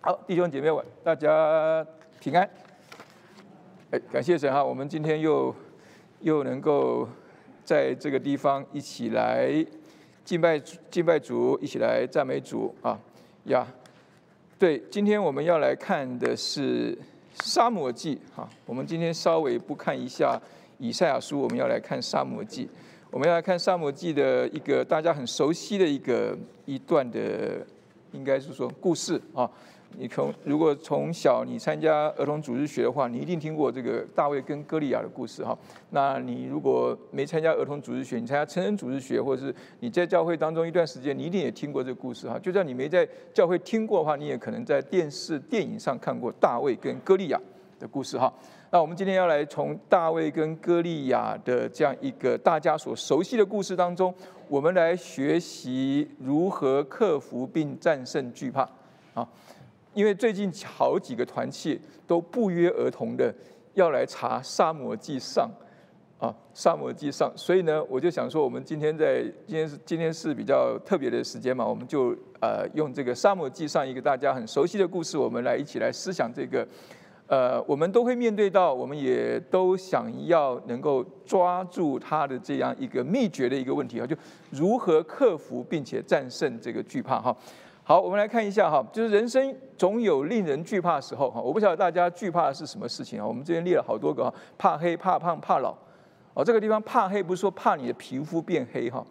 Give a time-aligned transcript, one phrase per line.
[0.00, 1.84] 好，弟兄姐妹们，大家
[2.20, 2.48] 平安。
[3.90, 5.52] 哎，感谢神哈，我们今天又
[6.20, 7.08] 又能够
[7.64, 9.52] 在这个地方一起来
[10.24, 10.56] 敬拜
[10.88, 12.96] 敬拜主，一起来赞美主啊
[13.46, 13.66] 呀。
[14.56, 16.96] 对，今天我们要来看的是
[17.42, 18.48] 沙漠记哈。
[18.66, 20.40] 我们今天稍微不看一下
[20.78, 22.70] 以赛亚书，我们要来看沙漠记。
[23.10, 27.66] 我们要来看沙漠记的一个大家很熟悉的一个一段的，
[28.12, 29.50] 应该是说故事啊。
[29.96, 35.56] 你从如果从小你参加儿童主日学的话，你一定听过这个大卫跟歌利亚的故事哈。
[35.90, 42.38] 那你如果没参加儿童主日学，你参加成人主日学，或者是你在教会当中一段时间，你一定也听过这个故事哈。
[42.38, 47.40] 就算你没在教会听过的话，你也可能在电视、电影上看过大卫跟歌利亚
[47.80, 48.32] 的故事哈。
[48.70, 54.14] 那我们今天要来从大卫跟歌利亚的这样一个大家所熟悉的故事当中，
[54.46, 58.68] 我们来学习如何克服并战胜惧怕
[59.14, 59.26] 啊。
[59.98, 61.76] 因为最近好几个团契
[62.06, 63.34] 都不约而同的
[63.74, 65.50] 要来查《沙漠记上》
[66.24, 76.64] 啊，《沙漠记上》，所以呢，我就想说，我们今天在今天是今天是比较特别的时间嘛，我们就呃用这个《沙漠记上》一个大家很熟悉的故事，我们来一起来思想这个。
[77.26, 84.16] 呃，我们都会面对到，我们也都想要能够抓住他的这样一个秘诀的一个问题啊，就
[84.50, 87.36] 如何克服并且战胜这个惧怕哈。
[87.88, 91.40] 好，我们来看一下哈，就是人生总有令人惧怕的时候哈。
[91.40, 93.26] 我不晓得大家惧怕的是什么事情啊？
[93.26, 95.74] 我们这边列了好多个哈，怕黑、怕胖、怕老。
[96.34, 99.02] 哦，这个地方怕黑不是说怕你的皮肤变黑哈。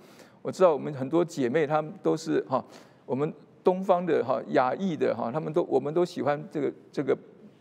[0.43, 2.63] 我知道我们很多姐妹她们都是哈，
[3.07, 7.17] 我们东方的哈、亚裔的哈，她们都我们都喜欢这个这个。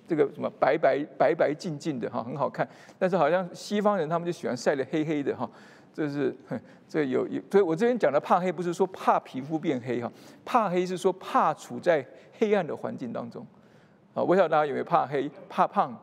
[0.09, 2.69] 这个什么白白白白净净的哈，很好看。
[2.97, 5.51] 但是好像西方人他们就喜欢晒得黑黑的哈，
[5.97, 6.37] 这是
[6.87, 7.41] 这有有。
[7.51, 10.13] 所以我这边讲的怕黑，不是说怕皮肤变黑哈，
[10.45, 12.07] 怕黑是说怕处在
[12.39, 13.41] 黑暗的环境当中。
[14.13, 15.97] 啊，我不晓得大家有没有怕黑、怕胖、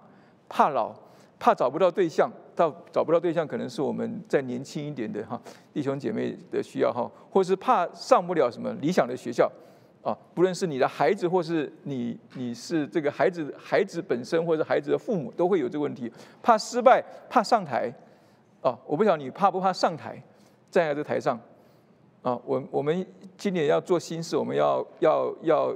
[0.49, 0.91] 怕老、
[1.37, 2.31] 怕找不到对象？
[2.55, 5.39] 到找不到对象，可能是我们再年轻一点的哈
[5.71, 9.51] 弟兄姐妹的需要哈，或是怕上不了什么理想的学校。
[10.03, 16.11] 啊，不论是你的孩子，或是你，你是这个孩子，孩子本身，或者孩子的父母，都会有这个问题，
[16.41, 17.89] 怕失败，怕上台。
[18.63, 20.19] 啊，我不晓得你怕不怕上台，
[20.71, 21.39] 站在这台上。
[22.23, 23.05] 啊，我我们
[23.37, 25.75] 今年要做新事，我们要要要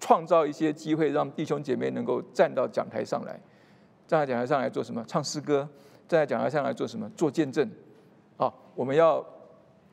[0.00, 3.38] 创造一些机会，让弟兄姐妹能够站到讲台上来，
[4.08, 5.04] 站在讲台上来做什么？
[5.06, 5.68] 唱诗歌。
[6.08, 7.08] 站在讲台上来做什么？
[7.10, 7.70] 做见证。
[8.36, 9.24] 啊，我们要。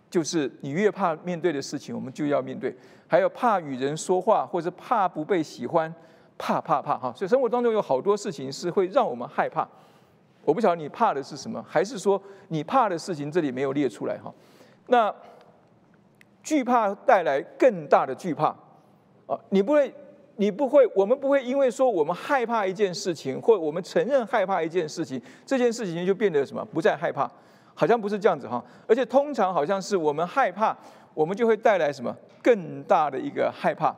[0.09, 2.73] 就是你越怕面对的事情，我们就要面对；
[3.07, 5.93] 还有怕与人说话，或者怕不被喜欢，
[6.35, 7.13] 怕怕怕哈。
[7.15, 9.69] 所以生活当中有好多事情是会让我们害怕。
[10.43, 14.33] 我不晓得你怕的是什么，还是说你怕的事情这里没有列出来哈？
[14.87, 15.13] 那
[16.41, 18.47] 惧怕带来更大的惧怕
[19.27, 19.37] 啊！
[19.49, 19.93] 你不会，
[20.37, 27.29] 你不会，我们不会因为说我们害怕一件事情，或我们承认害怕一件事情，这件事情就变得什么不再害怕。
[27.75, 30.75] 好像不是这样子哈，而且通常好像是我们害怕，
[31.13, 33.95] 我们就会带来什么更大的一个害怕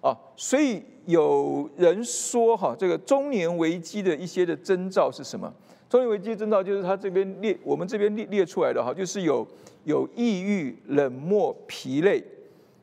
[0.00, 0.16] 啊。
[0.36, 5.52] 所以有人说哈，这个中年危机的一些的征兆是什么？
[5.88, 9.46] 中年危机征兆就是他这边列，我们这边列列出来的哈，就是有
[9.84, 12.22] 有抑郁、冷漠、疲累，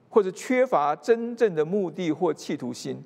[0.09, 2.97] 或者缺乏真正的目的或企图心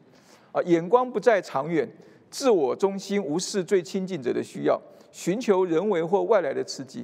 [0.52, 1.88] 啊，眼光不再长远，
[2.30, 4.80] 自我中心，无视最亲近者的需要。
[5.12, 7.03] 寻求人为或外来的刺激，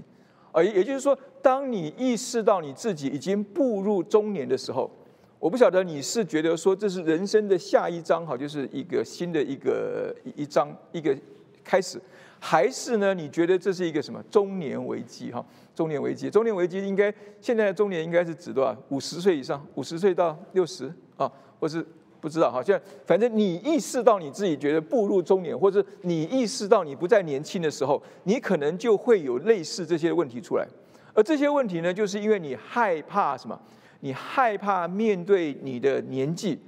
[0.51, 4.89] 啊，也就是说，当你意识到你自己已经步入中年的时候，
[5.39, 11.15] 我不晓得你是觉得说这是人生的下一章，好，就是一个新的一个一章一个
[11.63, 11.99] 开始，
[12.39, 13.13] 还是呢？
[13.13, 15.31] 你觉得这是一个什么中年危机？
[15.31, 18.75] 哈，中年危机，中年危机应该现在的中年应该是指多少？
[18.89, 21.85] 五十岁以上，五十岁到六十啊，或是？
[22.21, 30.65] 不知道，好像反正你意识到你自己觉得步入中年，或者你意识到你不再年轻的时候，你可能就会有类似这些问题出来。
[31.13, 33.61] 而这些问题呢，就是因为你害怕什么？
[34.05, 36.59] 你害怕面对你的年纪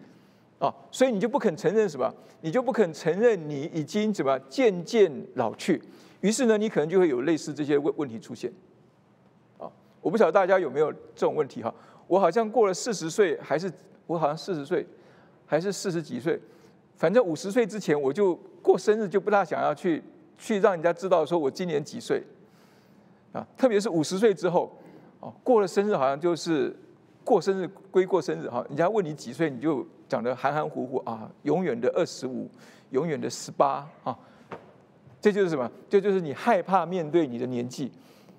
[0.57, 2.11] 啊，所以你就不肯承认什么？
[2.41, 5.79] 你就不肯承认你已经怎么渐渐老去。
[6.21, 8.51] 于是呢，你可能就会有类似这些问问题出现。
[9.59, 9.69] 啊，
[10.01, 11.71] 我不晓得大家有没有这种问题哈？
[12.07, 13.71] 我好像过了四十岁，还是
[14.07, 14.83] 我好像四十岁。
[15.49, 16.37] 还是四十几岁，
[16.97, 20.03] 反正五十岁之前，我就过生日就不大想要去
[20.37, 22.21] 去让人家知道说我今年几岁，
[23.31, 24.77] 啊，特别是五十岁之后，
[25.21, 26.75] 哦，过了生日好像就是
[27.27, 32.49] 过生日归过生日哈，人家问你几岁，你就讲的含含糊糊啊，永远的二十五，
[32.91, 34.17] 永远的十八啊，
[35.19, 35.69] 这就是什么？
[35.89, 37.91] 这就是你害怕面对你的年纪，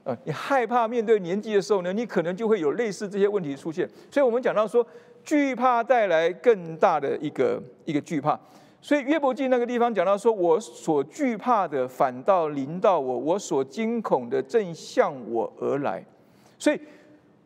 [0.04, 3.86] 啊，你害怕面对年纪的时候呢，你可能就会有类似这些问题出现。
[4.10, 4.86] 所以我们讲到说。
[5.24, 8.38] 惧怕带来更大的一个一个惧怕。
[8.80, 16.02] 所以约伯记那个地方讲到说，我所惧怕的反倒临到我，我所惊恐的正向我而来。
[16.58, 16.80] 所以，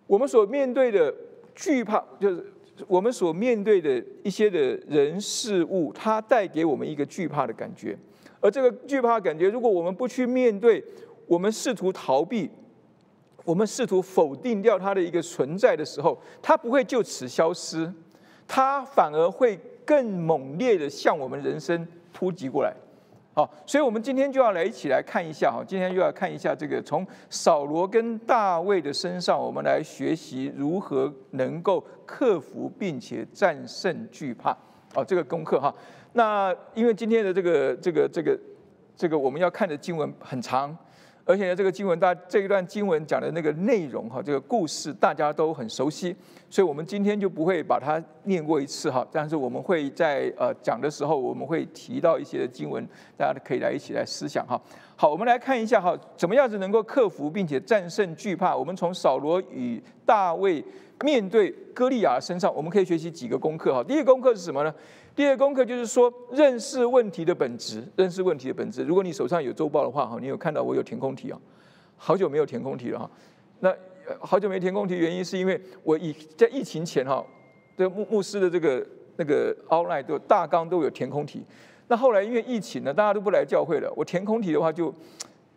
[0.06, 1.12] 我们所面对的
[1.54, 2.44] 惧怕，就是
[2.86, 4.58] 我们所面对的一些的
[4.88, 7.96] 人事物，它带给我们一个惧怕的感觉。
[8.40, 10.82] 而这个惧怕感觉，如果我们不去面对，
[11.26, 12.50] 我们试图逃避，
[13.44, 17.92] 我们试图否定掉它的一个存在的时候，它不会就此消失，
[18.46, 19.58] 它反而会。
[19.84, 22.72] 更猛烈的向我们人生扑击过来，
[23.34, 34.50] 好，所以我们今天就要来一起来看一下哈，今天就要看一下这个从扫罗跟大卫的身上，我们来学习如何能够克服并且战胜惧怕，
[34.94, 35.74] 哦，这个功课哈。
[36.12, 38.38] 那因为今天的这个这个这个
[38.94, 40.76] 这个我们要看的经文很长。
[41.24, 46.14] 而且呢，这个经文大这一段经文讲的那个内容哈，这个故事大家都很熟悉，
[46.50, 49.06] 所以我们今天就不会把它念过一次哈。
[49.12, 52.84] 但是我们会在呃讲的时候，我们会提到一些经文，
[53.16, 54.60] 大家可以来一起来思想哈。
[54.96, 58.56] 好，我们来看一下哈，怎么样子能够克服并且战胜惧怕？
[58.56, 60.64] 我们从扫罗与大卫
[61.00, 63.82] 面对歌利亚身上，我们可以学习几个功课哈。
[63.82, 64.72] 第一个功课是什么呢？
[65.14, 68.82] 第二个功课就是说，认识问题的本质，认识问题的本质。
[68.84, 71.38] 如果你手上有周报的话，哈，你有看到我有填空题啊？
[71.96, 73.10] 好久没有填空题了哈。
[73.60, 73.74] 那
[74.20, 77.24] 好久没填空题，原因是因为我以在疫情前哈，
[77.76, 78.86] 这牧牧师的这个
[79.16, 81.44] 那个 outline 都大纲都有填空题。
[81.88, 84.94] 那后来因为疫情呢，大家都不来教会了，我填空题的话就。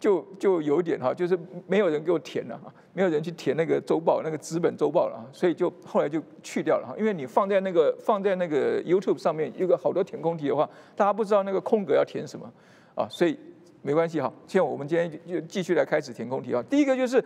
[0.06, 1.36] 就就有点哈，就是
[1.66, 6.94] 没有人给我填了哈，没有人去填那个周报那个资本周报了啊，所以就后来就去掉了哈。
[6.96, 12.48] 因为你放在那个放在那个 YouTube 上面，有个好多填空题的话，大家不知道那个空格要填什么
[12.94, 13.36] 啊，所以
[13.82, 14.32] 没关系哈。
[14.46, 16.64] 现在我们今天就继续来开始填空题啊。
[16.70, 17.24] 第一个就是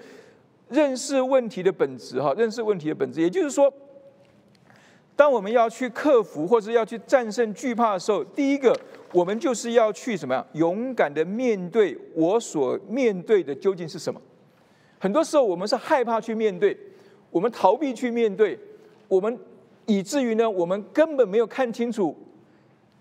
[0.70, 3.70] 认识问题的本质哈，认识问题的本质，也就是说，
[5.20, 8.74] 当我们要去克服或者要去战胜惧怕的时候，第一个。
[9.12, 10.46] 我们就是要去什么呀？
[10.54, 14.22] 勇敢的面对我所面对的究竟是什么？
[15.00, 16.78] 很多时候我们是害怕去面对，
[17.32, 18.58] 我们逃避去面对，
[19.08, 19.36] 我们
[19.88, 22.16] 以至于呢，我们根本没有看清楚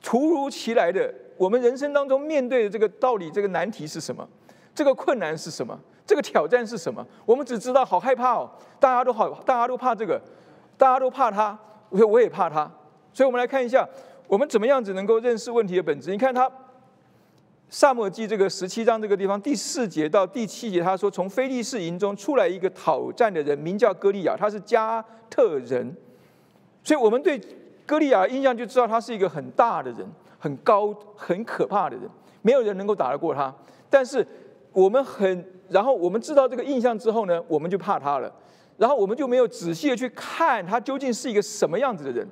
[0.03, 4.27] 突如其来的我们人生当中面对的这个道理，这个难题是什么？
[4.75, 5.79] 这个困难是什么？
[6.07, 7.07] 这个挑战是什么？
[7.27, 8.51] 我们只知道好害怕哦，
[8.81, 10.19] 大家都好，大家都怕这个，
[10.79, 11.59] 大家都怕他
[11.91, 12.71] 我我也怕他，
[13.13, 13.89] 所以我们来看一下。
[14.27, 16.11] 我们怎么样子能够认识问题的本质？
[16.11, 16.47] 你看他
[17.71, 25.97] 《萨摩记》这个十七章这个地方第四节到第七节，他说从非利士营中出来一个讨战的人，名叫歌利亚，他是加特人。
[26.85, 27.41] 所以我们对
[27.87, 30.07] 歌利亚印象就知道他是一个很大的人，
[30.39, 32.07] 很高、很可怕的人，
[32.43, 33.51] 没有人能够打得过他。
[33.89, 34.27] 但是
[34.73, 38.31] 我们很，然后我们知道这个印象之后呢，我们就怕他了，
[38.79, 42.27] 然后我们就没有仔细的去看他究竟是一个什么样子的人。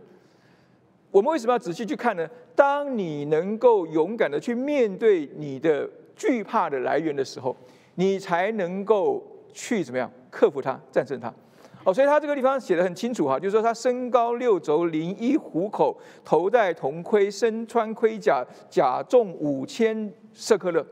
[1.11, 2.27] 我们为什么要仔细去看呢？
[2.55, 7.55] 当你能够勇敢的去面对你的惧怕的来源的时候，
[7.97, 9.23] 你才能够
[9.53, 11.33] 去怎么样克服它、战胜它。
[11.85, 20.85] 哦，所以他这个地方写的很清楚哈，就是说他身高六轴，零一虎口，头戴铜盔，身穿盔甲，甲重五千色克勒。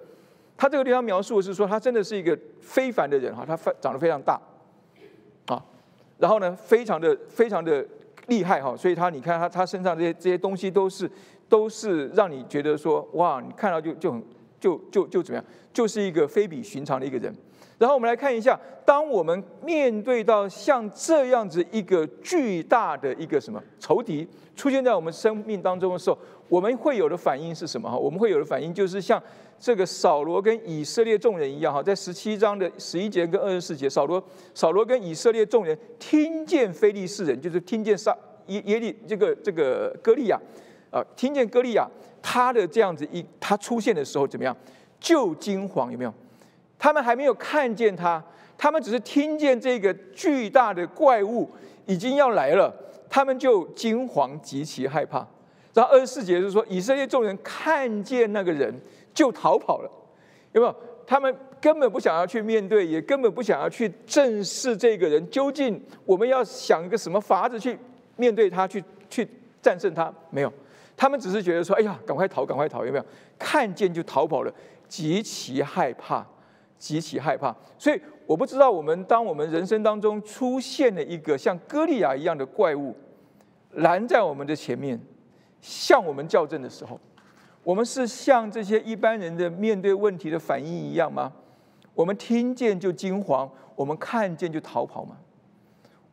[0.56, 4.40] 他这个地方描述的是说，他真的是一个非凡的人哈，他长得非常大，
[6.18, 7.84] 然后呢，非常的非常的。
[8.28, 11.10] 厉害哈，所以他你看他他身上这些这些东西都是
[11.46, 14.24] 都是让你觉得说哇，你看到就就很
[14.58, 17.30] 就就就怎么样，就是一个非比寻常的一个人。
[17.76, 26.16] 然后我们来看一下，当我们面对到像这样子一个巨大的一个什么仇敌出现在我们生命当中的时候，
[26.48, 27.94] 我们会有的反应是什么哈？
[27.94, 29.22] 我们会有的反应就是像
[29.58, 34.22] 这个扫罗跟以色列众人一样哈，在十七章的十一节跟二十四节，扫罗
[34.54, 38.16] 扫罗跟以色列众人听见非利士人，就是听见撒
[38.48, 40.38] 耶耶利这个这个歌利亚
[40.90, 41.88] 啊，听见歌利亚
[42.20, 44.54] 他的这样子一他出现的时候怎么样？
[45.00, 46.12] 就惊惶有没有？
[46.78, 48.22] 他们还没有看见他，
[48.58, 51.50] 他们只是听见这个巨大的怪物
[51.86, 52.74] 已经要来了，
[53.08, 55.26] 他们就惊惶极其害怕。
[55.72, 58.72] 然后二十四节是说，以色列众人看见那个人
[59.14, 59.90] 就逃跑了，
[60.52, 60.74] 有没有？
[61.06, 65.30] 他们根本不想要去面对，也根本不想要去正视这个人。
[65.30, 67.78] 究竟我们要想一个什么法子去
[68.16, 69.26] 面对他，去去
[69.62, 70.12] 战胜他？
[70.30, 70.52] 没有，
[70.96, 73.04] 他们只是觉得说，哎呀，赶快逃，赶快逃，有没有？
[73.38, 74.52] 看见就逃跑了，
[74.88, 76.26] 极其害怕。
[76.76, 82.94] 极其害怕，所以我不知道我们当我们人生当中出现了一个像歌利亚一样的怪物
[83.70, 85.00] 拦在我们的前面，
[85.62, 87.00] 向我们校正的时候，
[87.64, 91.32] 我们是像这些一般人的面对问题的反应一样吗？
[91.94, 95.16] 我们听见就惊慌，我们看见就逃跑吗？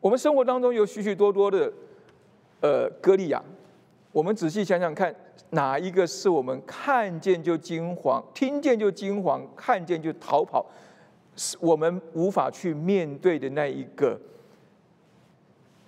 [0.00, 1.72] 我们生活当中有许许多多的
[2.60, 3.42] 呃歌利亚，
[4.10, 5.14] 我们仔细想想看，
[5.50, 10.64] 哪一个是我们看见就惊慌，听见就惊慌，看见就逃跑，
[11.36, 14.18] 是我们无法去面对的那一个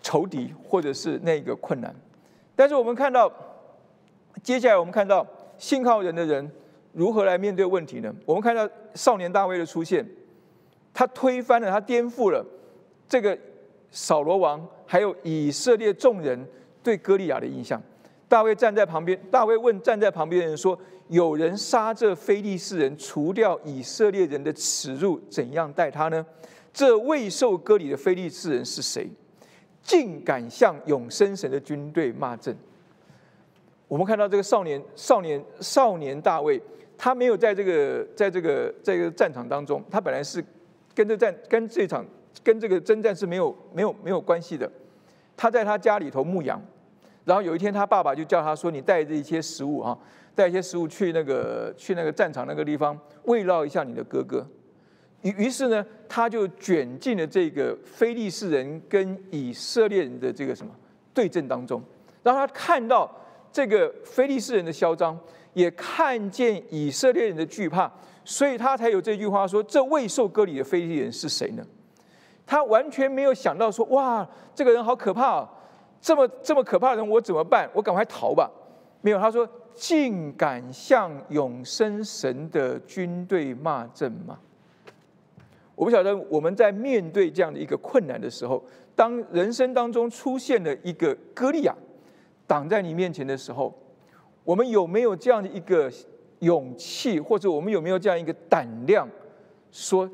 [0.03, 1.95] 仇敌，或者是那个困难。
[2.55, 3.33] 但是我们看到，
[4.43, 5.27] 接下来我们看到
[5.59, 6.51] 信靠人的人
[6.93, 8.15] 如何来面对问题呢？
[8.25, 10.07] 我们看到少年大卫的出现，
[10.93, 12.45] 他推翻了，他颠覆了
[13.09, 13.37] 这个
[13.91, 16.47] 扫罗王还有以色列众人
[16.83, 17.83] 对歌利亚的印象。
[18.29, 20.77] 大卫站在旁边，大卫问站在旁边的人说
[21.09, 26.25] ：“有人杀这非利士人，除掉以色列人的耻辱，怎样待他呢？
[26.73, 29.09] 这未受割礼的非利士人是谁？”
[29.83, 32.57] 竟敢向永生神的军队骂阵。
[33.95, 36.61] 我们看到这个少年、少年、少年大卫，
[36.99, 40.45] 他没有在这个、在这个、在这个战场当中，他本来是
[40.93, 42.05] 跟这战、跟这场、
[42.43, 44.69] 跟这个征战是没有、没有、没有关系的。
[45.37, 46.61] 他在他家里头牧羊，
[47.25, 49.97] 然后有一天他爸爸就叫他说：“你带着一些食物啊，
[50.35, 54.45] 带一些食物去那个、去那个战场那个地方慰劳一下你的哥哥。”
[55.23, 60.75] 于于是呢，他就卷进了这个非利士人跟以色列人的这个什么
[61.15, 61.81] 对阵当中，
[62.25, 63.09] 让他看到
[63.55, 65.17] 这个非利士人的嚣张，
[65.53, 67.89] 也看见以色列人的惧怕，
[68.25, 71.65] 所以他才有这句话说：“这未受割礼的非利士人是谁呢？”
[72.45, 75.49] 他完全没有想到说：“哇，这个人好可怕啊，
[76.01, 77.71] 这么这么可怕的人，我怎么办？
[77.73, 78.51] 我赶快逃吧。”
[79.01, 84.37] 没有，他说：“竟敢向永生神的军队骂阵吗？”
[85.77, 88.61] 我不晓得我们在面对这样的一个困难的时候，
[88.97, 91.73] 当人生当中出现了一个歌利亚
[92.47, 93.73] 挡在你面前的时候，
[94.45, 95.91] 我们有没有这样的一个
[96.41, 99.09] 勇气，或者我们有没有这样一个胆量，
[99.71, 100.09] 说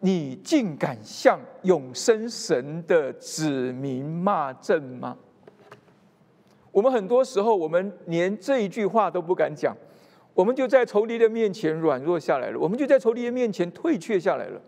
[0.00, 5.16] 你竟敢向永生神的子民骂阵吗？
[6.70, 9.76] 我们很多时候，我们连这一句话都不敢讲，
[10.34, 14.60] 我们就在仇敌的面前软弱下来了，我们就在仇敌的面前退却下来了。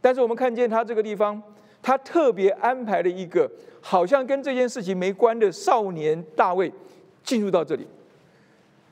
[0.00, 1.42] 但是我们看见他这个地方，
[1.88, 6.70] 他特别安排了一个好像跟这件事情没关的少年大卫
[7.24, 7.86] 进入到这里，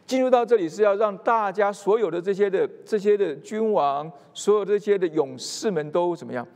[0.07, 6.49] 进入到这里是要让大家所有的这些的这些的君王，所有这些的勇士们都怎么样，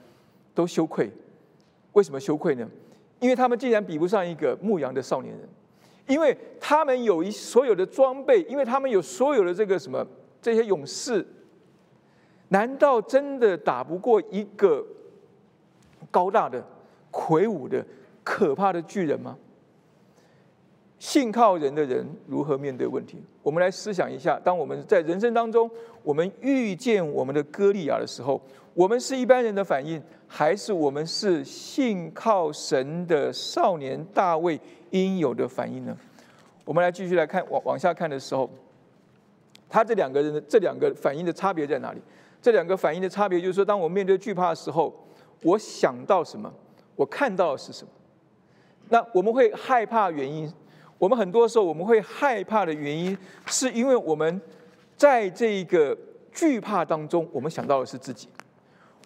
[0.54, 1.10] 都羞愧。
[1.92, 2.66] 为什么羞愧呢？
[3.18, 5.46] 因为他们竟然比不上一个牧羊的少年人，
[6.06, 10.06] 因为他们有一所有的装备，因为他们有所有的这个什么
[10.40, 11.22] 这些勇士。
[12.48, 14.82] 难道真的打不过一个
[16.10, 16.64] 高大的、
[17.10, 17.84] 魁梧的、
[18.22, 19.36] 可怕的巨人吗？
[20.98, 23.24] 信靠人的人如何面对问题？
[23.42, 25.70] 我们来思想一下：当我们在人生当中，
[26.02, 28.38] 我们遇见我们的歌利亚的时候，
[28.74, 35.96] 我们是一般人的反应，还是我们是信靠神的少年大卫应有的反应呢？
[36.66, 38.50] 我们来继续来看往往下看的时候，
[39.70, 42.00] 他这两个人的这两个反应的差别在哪里？
[42.42, 44.94] 这两个反应的差别，就是说，当我面对惧怕的时候，
[45.42, 46.52] 我想到什么，
[46.96, 47.90] 我看到的是什么。
[48.88, 50.52] 那我们会害怕原因，
[50.98, 53.16] 我们很多时候我们会害怕的原因，
[53.46, 54.40] 是因为我们
[54.96, 55.96] 在这个
[56.32, 58.28] 惧怕当中，我们想到的是自己，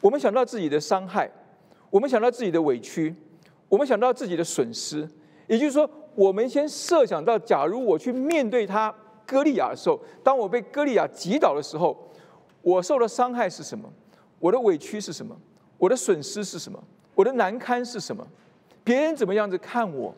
[0.01, 1.31] 我们想到自己的伤害，
[1.91, 3.15] 我们想到自己的委屈，
[3.69, 5.09] 我们想到自己的损失。
[5.47, 8.95] 也就是说，我们先设想到，假如我去面对他
[9.27, 11.97] 歌利亚的时候，当我被歌利亚击倒的时候。
[12.67, 13.87] 我受的伤害是什么？
[14.39, 15.37] 我的委屈是什么？
[15.79, 16.83] 我的损失是什么？
[17.15, 18.27] 我的难堪是什么？
[18.83, 20.15] 别人怎么样子看我？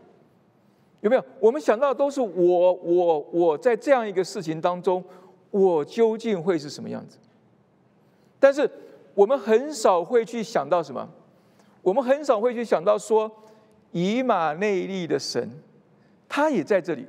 [1.00, 1.24] 有没有？
[1.40, 5.02] 我们想到都是我，我，我在这样一个事情当中，
[5.50, 7.18] 我究竟会是什么样子？
[8.38, 8.68] 但是
[9.14, 11.08] 我们很少会去想到什么？
[11.82, 13.30] 我们很少会去想到说，
[13.92, 15.50] 以马内利的神，
[16.28, 17.06] 他也在这里，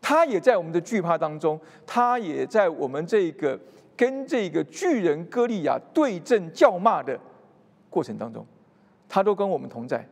[0.00, 3.58] 他也在我们的惧怕当中，他也在我们这个。
[3.96, 7.20] 跟这个巨人歌利亚对阵叫骂的
[7.90, 8.46] 过程当中，
[9.08, 10.08] 他都跟我们同在。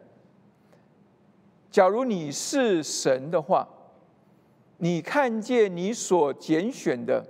[1.70, 3.66] 假如你是神的话，
[4.78, 7.24] 你看见你所拣选的，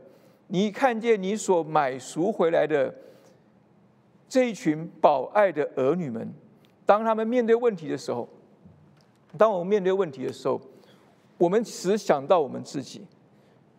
[0.47, 2.95] 你看见你所买赎回来的
[4.29, 6.33] 这一群宝爱的儿女们，
[6.87, 8.29] 当他们面对问题的时候，
[9.37, 10.61] 当我们面对问题的时候，
[11.37, 13.03] 我们只想到我们自己。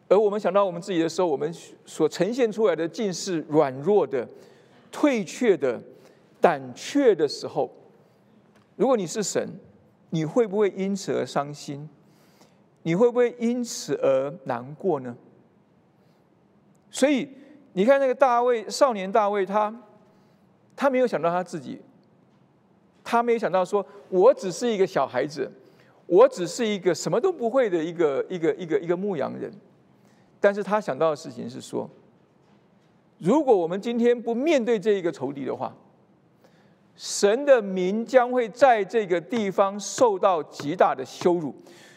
[0.08, 1.54] 而我们想到我们自己的时候，我们
[1.86, 4.28] 所呈现出来的尽是软弱的、
[4.92, 5.80] 退却的、
[6.40, 7.72] 胆怯的时候。
[8.76, 9.60] 如果你是神，
[10.10, 11.90] 你会不会因此而伤心？
[12.84, 15.16] 你会不会因此而难过呢？
[16.90, 17.30] 所以
[17.74, 19.84] 你看，那个大卫少年大卫，他
[20.78, 21.82] 他没有想到他自己，
[23.04, 25.52] 他没有想到说，我只是一个小孩子，
[26.08, 29.52] 我只是一个什么都不会的一个一个一个一个牧羊人。
[30.40, 31.90] 但是他想到的事情是说，
[33.18, 35.76] 如果我们今天不面对这一个仇敌的话，
[37.00, 41.56] 神的名将会在这个地方受到极大的羞辱，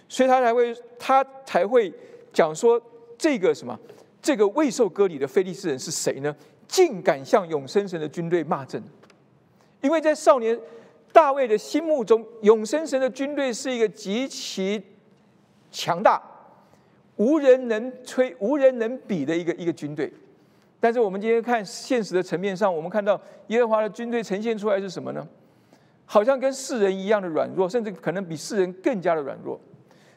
[0.09, 1.93] 所以他才会他才会
[2.33, 2.81] 讲说
[3.19, 3.77] 这个什么，
[4.23, 6.33] 这个未受割礼的非利士人是谁呢？
[6.69, 8.81] 竟敢向永生神的军队骂阵，
[9.81, 10.57] 因为在少年
[11.13, 14.81] 大卫的心目中，永生神的军队是一个极其
[15.73, 16.23] 强大。
[17.17, 20.13] 无人能吹、无人能比的一个一个军队，
[20.83, 25.25] 但是我们今天看现实的层面上，我们看到耶和华的军队呈现出来是什么呢？
[26.05, 29.61] 好像跟世人一样的软弱，甚至可能比世人更加的软弱。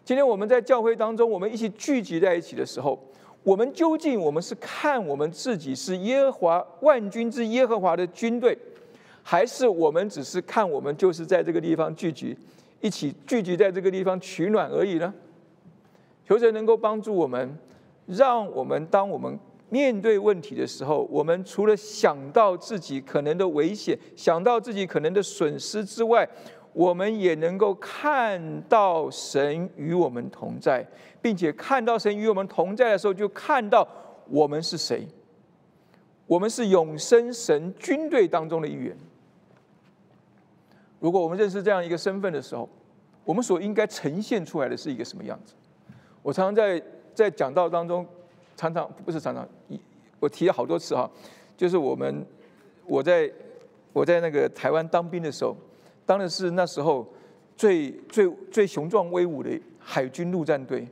[0.04, 3.00] 今天我们在教会当中，我们一起聚集在一起的时候，
[3.44, 8.58] 我们究竟我们是看我们自己是耶和华万军之耶和华的军队，
[9.22, 12.36] 还是我们只是看我们就是在这个地方聚集，
[12.82, 15.14] 一起聚集在这个地方取暖而已呢？
[16.28, 17.56] 求神能够帮助我们，
[18.08, 19.38] 让我们当我们
[19.70, 26.28] 面对问题的时候，我们除了想到自己可能的危险，想到自己可能的损失之外，
[26.74, 30.86] 我们也能够看到神与我们同在，
[31.22, 33.88] 并且看到神与我们同在的时候，就看到
[34.30, 35.08] 我们是谁。
[36.28, 38.98] 我们是永生神军队当中的一员。
[41.00, 42.68] 如果我们认识这样一个身份的时候，
[43.24, 45.54] 我们所应该呈现出来的是一个什么样子？
[46.24, 46.82] 我常常在
[47.14, 48.06] 在讲道当中，
[48.56, 49.48] 常常不是常常，
[50.20, 51.10] 我提了好多次哈，
[51.58, 52.26] 就是我们
[52.86, 53.32] 我在
[53.94, 55.56] 我在那个台湾当兵的时候，
[56.06, 57.08] 当的是那时候
[57.56, 60.88] 最最最雄壮威武的海军陆战队，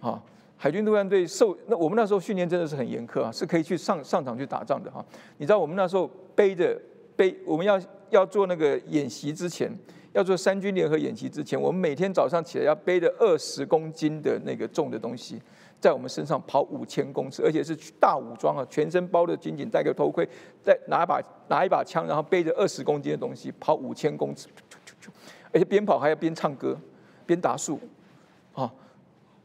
[0.00, 0.22] 啊，
[0.56, 5.04] 海军陆战队受那我们那时候训练真的是很严苛啊，是可以去上上场去打仗的哈。
[5.38, 6.80] 你知道我们那时候背着
[7.16, 7.80] 背，我们要
[8.10, 9.70] 要做那个演习之前。
[10.12, 15.40] 要做三军联合演习之前，我们每天早上起来要背着二十公斤的那个重的东西，
[15.78, 20.28] 在我们身上跑五千公尺，而且是大武装啊，全身包的紧紧，戴个头盔，
[20.62, 24.48] 再拿一把拿一把枪，然后背着二十公斤的东西跑五千公尺，
[25.52, 26.76] 而且边跑还要边唱歌，
[27.24, 27.78] 边打树。
[28.52, 28.68] 啊，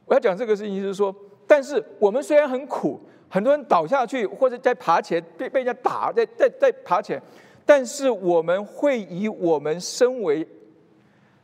[0.06, 7.22] 我要讲这个事情就是说，但是我们虽然很苦，很多人倒下去或者在爬起来被被人家打，在在在爬起来。
[7.66, 10.48] 但是我们会以我们身为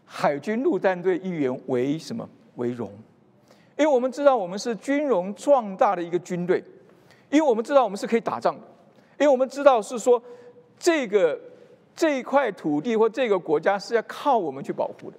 [0.05, 2.91] 海军陆战队一员为什么为荣？
[3.77, 6.63] 因为我们知道我们是军容壮大的一个军队，
[7.31, 8.61] 因为我们知道我们是可以打仗的，
[9.19, 10.21] 因为我们知道是说
[10.77, 11.39] 这个
[11.95, 15.17] 这一块土地或这个国家是要靠我们去保护的。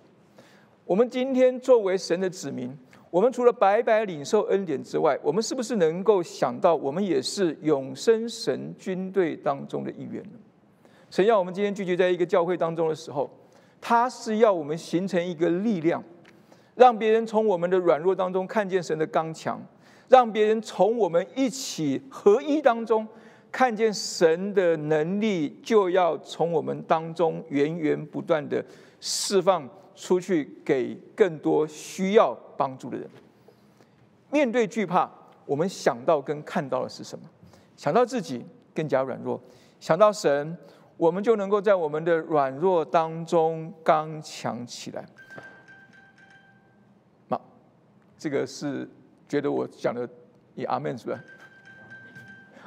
[0.84, 2.72] 我们今天作为神的子民，
[3.10, 10.38] 我们除了白白领受恩典之外，我们是不是能够想到，我们也是永生神军队当中的一员呢？
[11.12, 13.28] 神要我们今天聚集在一个教会当中的时候，
[13.82, 16.02] 他是要我们形成一个力量，
[16.74, 19.60] 让别人从我们的软弱当中看见神的刚强，
[20.08, 23.06] 让别人从我们一起合一当中
[23.50, 28.64] 看见神的能力，就要从我们当中源源不断的
[28.98, 33.06] 释放出去，给更多需要帮助的人。
[34.30, 35.10] 面对惧怕，
[35.44, 37.26] 我们想到跟看到的是什么？
[37.76, 38.42] 想到自己
[38.74, 39.38] 更加软弱，
[39.78, 40.56] 想到神。
[41.02, 45.04] 我们就能够在我们的软弱当中刚强起来。
[47.26, 47.40] 那
[48.16, 48.88] 这个是
[49.28, 50.08] 觉得我讲的，
[50.54, 51.18] 你阿门是不是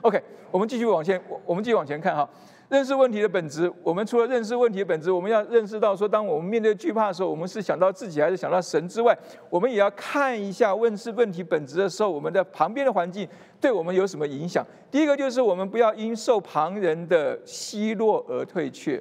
[0.01, 0.21] ？OK，
[0.51, 2.29] 我们继续往前，我们继续往前看哈。
[2.67, 9.15] 认识问题的本质，我们除了认识问题的本质，我们要认识到说，当我们面对惧怕的时候，我们是想到自己还是想到神之外，
[9.51, 13.27] 我们也要看一下问是问题本质的时候，我们的旁边的环境
[13.61, 14.65] 对我们有什么影响。
[14.89, 18.99] 第一个就是我们不要因受旁人的奚落而退却，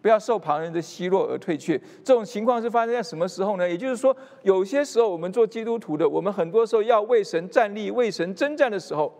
[0.00, 1.78] 不要受旁人的奚落而退却。
[2.02, 3.68] 这种情况是发生在什么时候呢？
[3.68, 9.12] 也就是说，有些时候我们做基督徒的，我们很多时候要为神站立、为神征战的时候。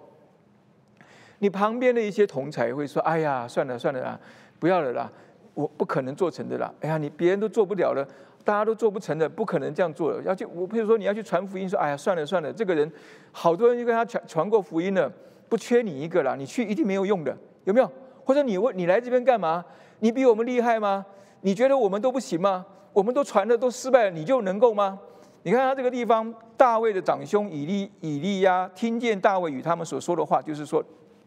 [1.42, 4.20] 你旁边的一些同才会说：“哎呀，算了算了啦，
[4.60, 5.10] 不要了啦，
[5.54, 6.72] 我不可能做成的啦。
[6.80, 8.06] 哎呀，你别人都做不了了，
[8.44, 10.22] 大家都做不成的，不可能这样做了。
[10.22, 12.88] 要去，我譬如说你要去传福音，说：哎呀，算了算了，这个人
[13.32, 15.12] 好多人就跟他传传过福音了，
[15.48, 17.90] 不缺你一个啦，你去一定没有用的，有没有？
[18.24, 19.64] 或者你问你来这边干嘛？
[19.98, 21.04] 你比我们厉害吗？
[21.40, 22.64] 你觉得我们都不行吗？
[22.92, 24.96] 我们都传的都失败了，你就能够吗？
[25.42, 30.80] 你看他这个地方，大卫的长兄以利以利亚听见大卫与他们所说的话，就是说。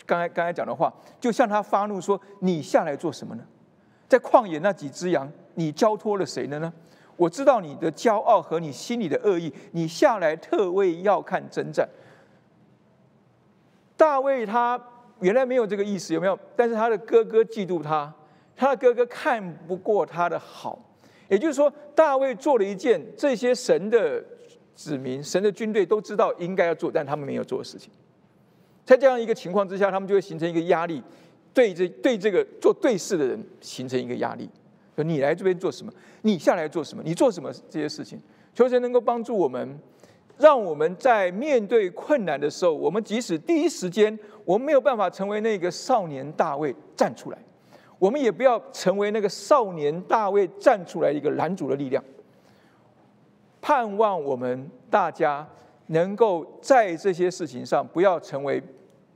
[0.06, 3.44] 刚才刚才讲的话，就向他发怒说：“你下来做什么呢？
[4.08, 6.72] 在旷野那几只羊，你交托了谁了呢？
[7.18, 11.88] 我知道你的骄傲和你心里的恶意，你下来特为要看征战。”
[13.98, 14.80] 大卫他
[15.22, 16.38] 原来没有这个意思，有没有？
[16.56, 18.14] 但是他的哥哥嫉妒他，
[18.56, 20.78] 他的哥哥看不过他的好，
[21.30, 24.24] 也就是说，大卫做了一件这些神的
[24.76, 27.90] 子民、神的军队都知道应该要做，但他们没有做的事情。
[28.86, 31.02] 在这样一个情况之下，他们就会形成一个压力，
[31.54, 34.50] 对这对这个做对事的人形成一个压力。
[34.96, 35.92] 说你来这边做什么？
[36.22, 37.04] 你下来做什么？
[37.04, 38.22] 你做什么这些事情？
[38.54, 39.78] 求神能够帮助我们，
[40.38, 47.38] 让我们在面对困难的时候，我们即使第一时间我们没有办法成为那个少年大卫站出来，
[48.00, 52.02] 我们也不要成为那个少年大卫站出来一个拦阻的力量。
[53.60, 55.46] 盼望我们大家
[55.88, 58.64] 能够在这些事情上不要成为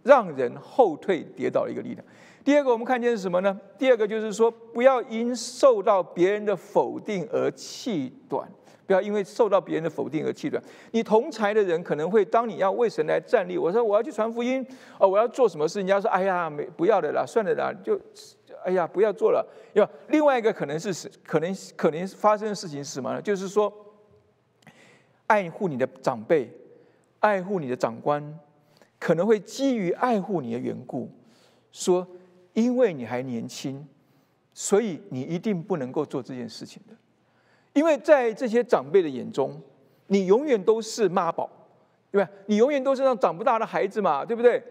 [0.03, 2.03] 让人后退跌倒的一个力量。
[2.43, 3.59] 第二个，我们看见是什么呢？
[3.77, 8.49] 第二个就是说，不要因受到别人的否定而气短，
[8.87, 10.63] 不要因为受到别人的否定而气短。
[10.91, 14.65] 你同才的人可能会，当你要为神来站立，我说我要去传福音，
[14.97, 17.99] 哦，我要做什么事，人家说，哎呀，没不要的啦，算了啦，就，
[18.63, 19.45] 哎呀，不要做了。
[19.73, 23.21] 要另外一个可能是，可能可能发生的事情是什么呢？
[23.21, 23.71] 就是说，
[25.27, 26.49] 爱护你的长辈，
[27.19, 28.39] 爱护你的长官，
[28.99, 31.09] 可能会基于爱护你的缘故，
[31.71, 32.05] 说。
[32.53, 33.87] 因为你还年轻，
[34.53, 36.95] 所以你一定不能够做这件事情的。
[37.73, 39.61] 因为在这些长辈的眼中，
[40.07, 41.49] 你永远都是妈宝，
[42.11, 42.29] 对吧？
[42.47, 44.61] 你永远都是那长不大的孩子嘛，对不对？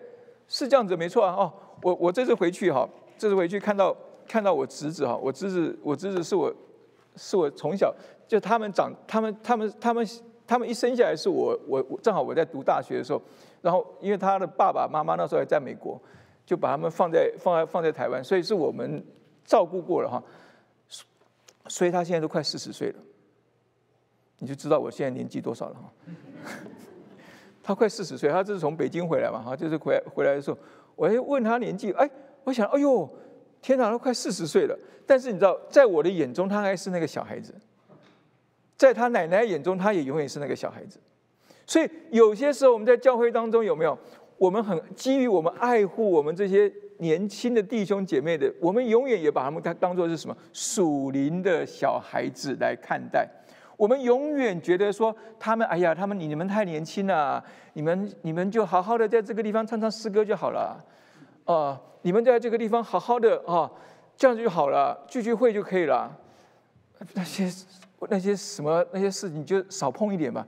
[0.48, 1.32] 是这样子，没错啊。
[1.32, 1.50] 哦，
[1.82, 2.86] 我我这次回去哈，
[3.16, 6.54] 这次回去看到看到我侄子哈，我侄子我侄子是我
[7.16, 7.94] 是我从小
[8.26, 10.06] 就他们长他们他们他们
[10.46, 13.22] 他们一生下来是我我正好我在读大学的时候，
[13.60, 16.00] 然后因为他的爸爸妈妈那时候还在美国。
[16.48, 19.04] 就把他们放在放在放在台湾，所以是我们
[19.44, 20.22] 照顾过了哈。
[21.66, 22.94] 所以他现在都快四十岁了，
[24.38, 25.92] 你就知道我现在年纪多少了哈。
[27.62, 30.56] 他快四十岁，他这是从北京回来嘛哈，就是回回来的时候，
[30.96, 32.08] 我还问他年纪，哎，
[32.44, 33.06] 我想，哎呦，
[33.60, 34.74] 天哪，都快四十岁了。
[35.06, 37.52] 但是你知道，在我的眼中，他还是那个小孩子；
[38.78, 40.98] 在他奶奶眼中，他也永远是那个小孩子。
[41.68, 43.96] 所以有些时候，我们在教会当中有没有？
[44.38, 53.28] 我们很基于我们爱护我们这些年轻的弟兄姐妹的，我们永远也把他们当当做是什么属灵的小孩子来看待。
[53.76, 60.82] 我们永远觉得说他们，哎呀，他们你们太年轻了，你们你们就好好的在这个地方唱唱诗歌就好了，
[61.44, 63.70] 啊，你们在这个地方好好的啊，
[64.16, 66.16] 这样就好了，聚聚会就可以了。
[67.14, 67.48] 那些
[68.08, 70.46] 那些什么那些事情就少碰一点吧，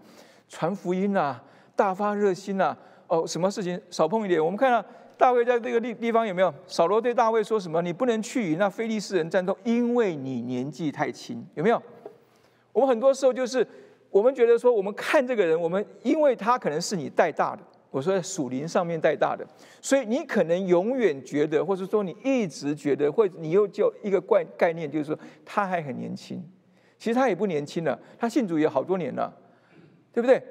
[0.50, 1.40] 传福音呐，
[1.74, 2.76] 大发热心呐。
[3.06, 4.44] 哦，什么事情少碰一点？
[4.44, 4.84] 我们看到
[5.16, 6.52] 大卫在这个地地方有没有？
[6.66, 7.80] 扫罗对大卫说什么？
[7.80, 11.44] 你不能去与那非利士人战斗，因为你年纪太轻。
[11.54, 11.82] 有没有？
[12.72, 13.66] 我们很多时候就是
[14.10, 19.44] 我们觉得说，我们看这个人，我们因为他可能是你带大的，我说在属灵上面带大的，
[19.80, 26.40] 所以你可能永远觉得，或者说你一直觉得，或你又就一个概概念，就是说他还很年轻。
[26.96, 29.32] 其实他也不年轻了，他信主也好多年了，
[30.12, 30.42] 对不对？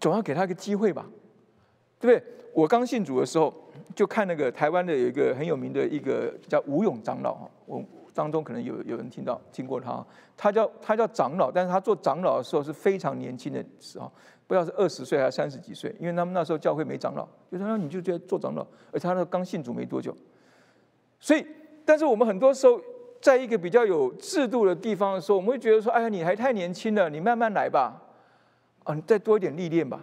[0.00, 1.06] 总要给他一个机会吧。
[1.98, 2.26] 对不对？
[2.54, 3.52] 我刚信主的时候，
[3.94, 10.04] 就看那个台湾的有一个很有名的一个叫吴勇长老哈，我当中可能有有人听到听过他，
[10.36, 14.10] 他叫他叫长老，但是他做长老的时候是非常年轻的时候，
[14.46, 20.12] 不知道是二十岁还是三十几岁，因为他们那时候教会没长老，就说你就觉得做长老，而且他那刚信主没多久，
[21.20, 21.46] 所以，
[21.84, 22.80] 但是我们很多时候
[23.20, 28.02] 在一个比较有制度的地方的时候，我们会觉得说，哎呀，你还太年轻了，你慢慢来吧，
[28.84, 30.00] 啊，你再多一点历练吧，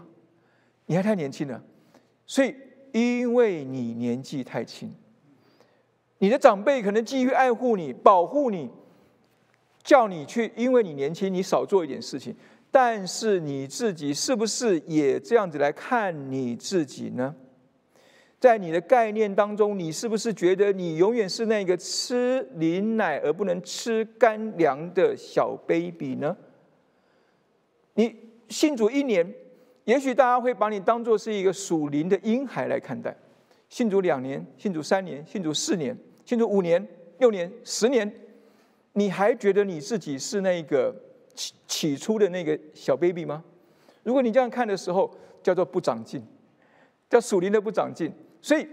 [0.85, 1.63] 你还太年轻了。
[2.25, 2.55] 所以，
[2.91, 4.93] 因为你年纪太轻，
[6.19, 8.69] 你的长辈可能基于爱护你、保护你，
[9.83, 12.35] 叫你去，因为你年轻，你少做一点事情。
[12.69, 17.33] 但是你自己是不是也这样子来看你自己呢？
[18.39, 26.37] 在你的概念当中，你是不是觉得你永远是那个吃磷奶而不能吃干粮的小 baby 呢？
[27.95, 28.15] 你
[28.49, 29.33] 信主一年。
[29.85, 33.15] 也许大家会把你当做是一个属灵的婴孩来看待，
[33.69, 36.85] 信主两年，信主三年，信主四年，信主五年、
[37.19, 38.13] 六年、十年，
[38.91, 40.93] 你还觉得你自己是那个
[41.33, 43.41] 起起初的那个小 baby 吗？
[44.03, 45.09] 如果你这样看的时候，
[45.41, 46.21] 叫做不长进，
[47.09, 48.11] 叫属灵的不长进。
[48.41, 48.67] 所以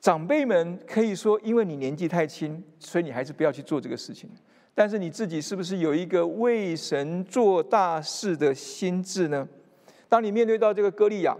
[0.00, 4.30] 长辈们可以说，因为你年纪太轻，所以你还是不要去做这个事情。
[4.78, 9.48] 但是你自己是不是有一个为神做大事的心智呢？
[10.08, 11.36] 当你面对到这个歌利亚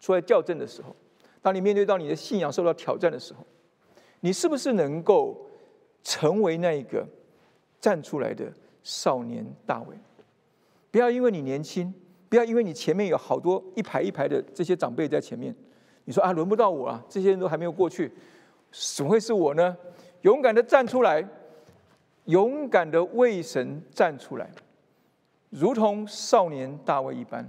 [0.00, 0.96] 出来校正的时候，
[1.42, 3.44] 当你面对到你的信仰受到挑战的时候，
[4.20, 5.36] 你是不是能够
[6.02, 7.06] 成为那一个
[7.78, 8.50] 站出来的
[8.82, 9.94] 少年大卫？
[10.90, 11.92] 不要因为你年轻，
[12.30, 15.54] 不要因为你前面有好多一排一排的这些长辈在前面，
[16.06, 18.10] 你说啊轮不到我啊，这些人都还没有过去，
[18.96, 19.76] 怎么会是我呢？
[20.22, 21.22] 勇敢的站出来，
[22.30, 24.48] 勇敢的为神站出来，
[25.50, 27.44] 如同少年大卫一般，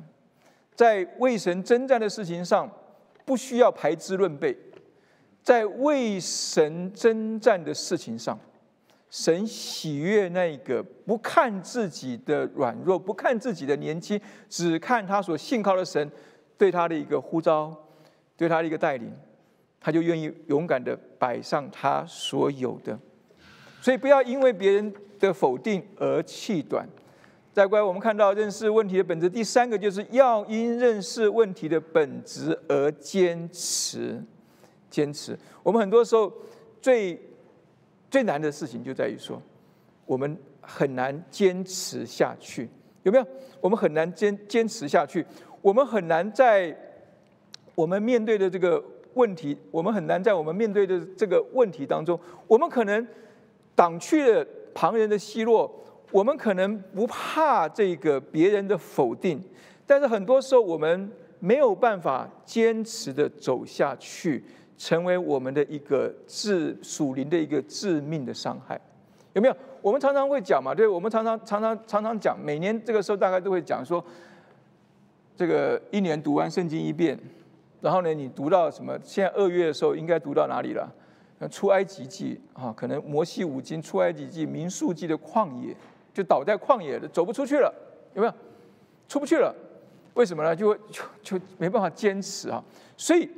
[0.74, 2.70] 在为神征战的事情上，
[3.24, 4.58] 不需要排资论辈，
[5.44, 8.40] 在为神征战的事情上，
[9.10, 16.12] 神喜悦那个不看自己的软弱，不看自己的年轻，只看他所信靠的神
[16.58, 17.72] 对他的一个呼召，
[18.36, 19.14] 对他的一个带领，
[19.80, 22.98] 他就愿意勇敢的摆上他所有的。
[23.82, 26.88] 所以不要因为别人的否定而气短。
[27.52, 34.24] 再过来，我们看到认识问题的本质，第三个就是要因认识问题的本质而坚持。
[34.90, 35.38] 坚持。
[35.64, 36.32] 我们很多时候
[36.82, 37.20] 最
[38.10, 39.42] 最难的事情就在于说，
[40.06, 42.70] 我们很难坚持下去，
[43.04, 43.26] 有没有？
[43.60, 45.26] 我们很难坚坚持下去，
[45.62, 46.74] 我们很难在
[47.76, 48.82] 我们面对的这个
[49.16, 52.18] 问题，我们很难在我们面对的这个问题当中，
[52.48, 53.06] 我们可能。
[53.82, 55.68] 挡去了旁人的奚落，
[56.12, 59.44] 我们可能不怕这个别人的否定，
[59.88, 64.44] 但是很多时候我们没有办法坚持的走下去，
[64.78, 68.80] 成为我们的一个致属灵的一个致命的伤害，
[69.34, 69.56] 有没有？
[69.82, 74.06] 我们常常会讲嘛，对，我们常常常常常常讲，每年这个时候大概都会讲说，
[75.36, 77.20] 这个一年读完圣经一遍，
[77.82, 78.96] 然后呢，你读到什么？
[79.04, 80.88] 现在二月的时候应该读到哪里了？
[81.48, 85.76] 出埃及记啊，可能摩西五经、出埃及记、民数记的旷野，
[86.14, 87.74] 就倒在旷野的，走不出去了，
[88.14, 88.34] 有没有？
[89.08, 89.54] 出不去了，
[90.14, 90.56] 为什么呢？
[90.56, 92.64] 就就就没办法坚持啊！
[92.96, 93.30] 所以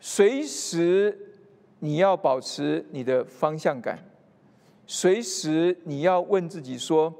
[0.00, 1.16] 随时
[1.78, 3.98] 你要保持你的方向感，
[4.86, 7.14] 随时你要问自己说：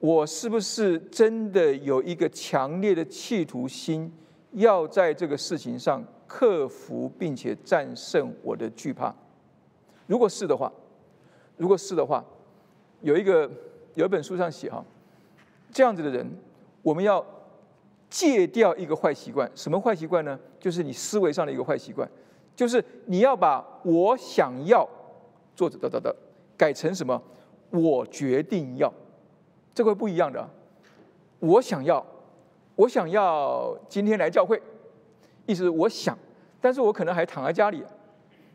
[0.00, 4.12] 我是不是真的有一个强烈的企图心，
[4.52, 9.14] 要在这个事情上克服并且战胜我的惧怕？
[10.06, 10.70] 如果是的话，
[11.56, 12.24] 如果是的话，
[13.00, 13.50] 有一个
[13.94, 14.84] 有一本书上写哈，
[15.72, 16.26] 这样子的人，
[16.82, 17.24] 我们要
[18.10, 19.50] 戒掉一个坏习惯。
[19.54, 20.38] 什么坏习惯呢？
[20.60, 22.08] 就是你思维上的一个坏习惯，
[22.56, 24.88] 就是你要把我想要
[25.54, 26.14] 做的的的
[26.56, 27.20] 改成什么？
[27.70, 28.92] 我决定要，
[29.74, 30.48] 这个不一样的。
[31.40, 32.04] 我想要，
[32.76, 34.62] 我想要今天来教会，
[35.46, 36.16] 意思是我想，
[36.60, 37.82] 但是我可能还躺在家里。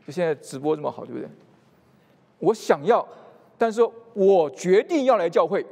[0.06, 1.28] 就现在直播这么好，对不对？
[2.38, 3.06] 我想要，
[3.58, 3.80] 但是
[4.14, 5.64] 我决定要来教会，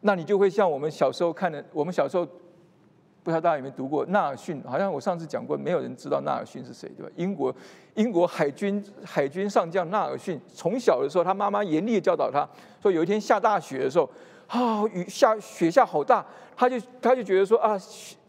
[0.00, 2.24] 那你就会像我们小时候看的，我们小时候
[3.22, 4.62] 不知道大家有没有读过纳尔逊？
[4.66, 7.12] 好像我上次讲过，没有人知道纳尔逊是谁，对吧？
[7.16, 7.54] 英国
[7.94, 12.48] 英国海军海军上将纳尔逊，从小的时候，他妈妈严厉教导他，
[12.80, 14.08] 说有一天下大雪的时候，
[14.46, 16.24] 啊，雨下雪下好大，
[16.56, 17.78] 他就他就觉得说啊，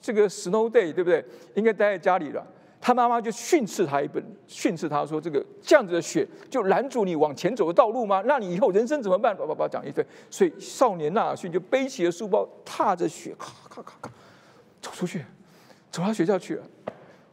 [0.01, 1.23] 这个 snow day 对不对？
[1.53, 2.45] 应该待在家里了。
[2.79, 8.23] 他妈妈就训斥他一本，训斥他说：“这个这样子的雪就拦阻你往前走的道路吗？
[8.25, 10.05] 那你以后人生怎么办？”叭叭叭讲一堆。
[10.29, 14.09] 所以少年纳尔逊就背起了书包，踏着雪，咔咔咔咔，
[14.81, 15.25] 走出去，
[15.91, 16.59] 走到学校去。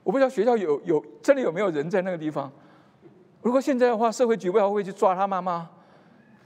[0.03, 2.51] 我不知道学校有有真的有没有人在那个地方。
[3.43, 5.69] 如果现在的话，社会局不知道会去抓他妈妈。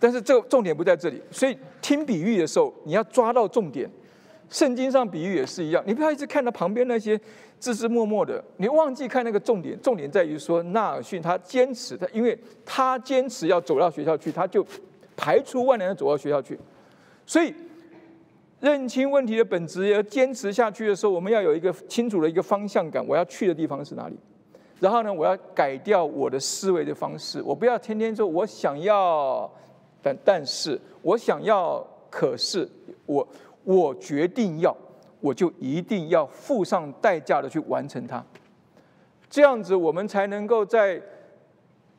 [0.00, 1.22] 但是这个重点不在这里。
[1.30, 3.90] 所以听比喻的时候，你要抓到重点。
[4.50, 7.20] 圣经上比喻也是一样，你不要一直看到旁边那些
[7.60, 9.78] 枝枝默默的，你忘记看那个重点。
[9.82, 14.64] 重点在于说，纳尔逊他坚持，他因为他坚持要走到学校去，他就
[15.14, 16.58] 排除万难的走到学校去。
[17.26, 17.54] 所以
[18.60, 23.06] 认清问题的本质，要坚持下去的时候，我们要有一个清楚的一个方向感。
[23.06, 24.16] 我要去的地方是哪里？
[24.80, 27.42] 然后呢，我要改掉我的思维的方式。
[27.42, 29.50] 我不要天天说我想要，
[30.00, 32.66] 但但是我想要，可是
[33.04, 33.28] 我。
[33.68, 34.74] 我决定要，
[35.20, 38.24] 我就一定要付上代价的去完成它。
[39.28, 40.98] 这样子，我们才能够在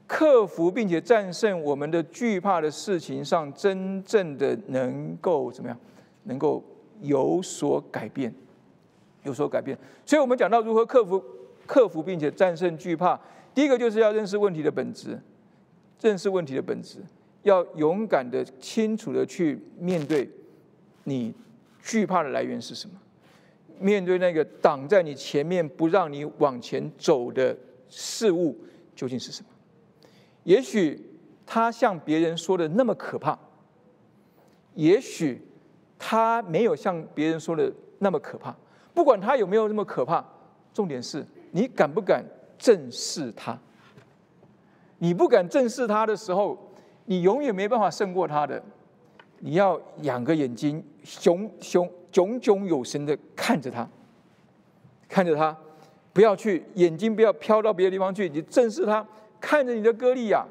[0.08, 5.78] 克服并且战胜我们的惧怕的事情上，真正的能够怎么样？
[6.24, 6.64] 能够
[7.02, 8.34] 有所改变，
[9.22, 9.78] 有所改变。
[10.08, 11.24] 所以我们讲到如何克服、
[11.68, 13.20] 克服并且战胜惧怕，
[13.54, 15.20] 第一个就是要认识问题的本质，
[16.02, 16.98] 认识问题的本质，
[17.44, 20.28] 要勇敢的、清楚的去面对
[21.04, 21.32] 你。
[21.82, 22.96] 惧怕的来源是什么？
[23.80, 27.56] 面对那个挡在你前面不让你往前走的
[27.88, 28.58] 事物，
[28.96, 29.48] 究竟是什么？
[30.44, 31.02] 也许
[31.46, 33.40] 他像别人说的那么可怕，
[34.76, 35.42] 也许
[35.98, 38.56] 他没有像别人说的那么可怕。
[38.94, 40.26] 不管他有没有那么可怕，
[40.74, 42.24] 重点是你敢不敢
[42.58, 43.58] 正视他？
[44.98, 46.74] 你不敢正视他的时候，
[47.06, 48.62] 你永远没办法胜过他的。
[49.40, 53.88] 你要两个眼睛，熊熊炯炯有神的看着他，
[55.08, 55.56] 看着他，
[56.12, 59.06] 不要去眼睛不要飘到别的地方去，你正视他，
[59.40, 60.46] 看着你的歌利亚。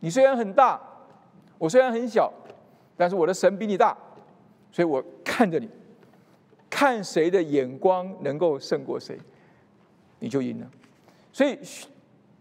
[0.00, 0.80] 你虽然很大，
[1.58, 2.32] 我虽然很小，
[2.96, 3.96] 但是我的神比你大，
[4.70, 5.68] 所以我看着你，
[6.68, 9.18] 看谁的眼光能够胜过谁，
[10.18, 10.70] 你就赢了。
[11.32, 11.58] 所以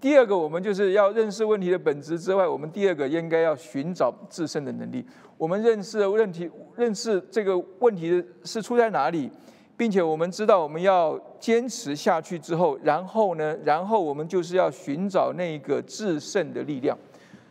[0.02, 5.04] 第二个，我们就是要认识问题的本质之外，我们第二个应该要寻找自身的能力。
[5.38, 9.32] 我们认识问题，认识这个问题是出在哪里，
[9.76, 16.96] 并且我们知道我们要坚持下去之后，然后呢，然后我们就是要寻找那个制胜的力量。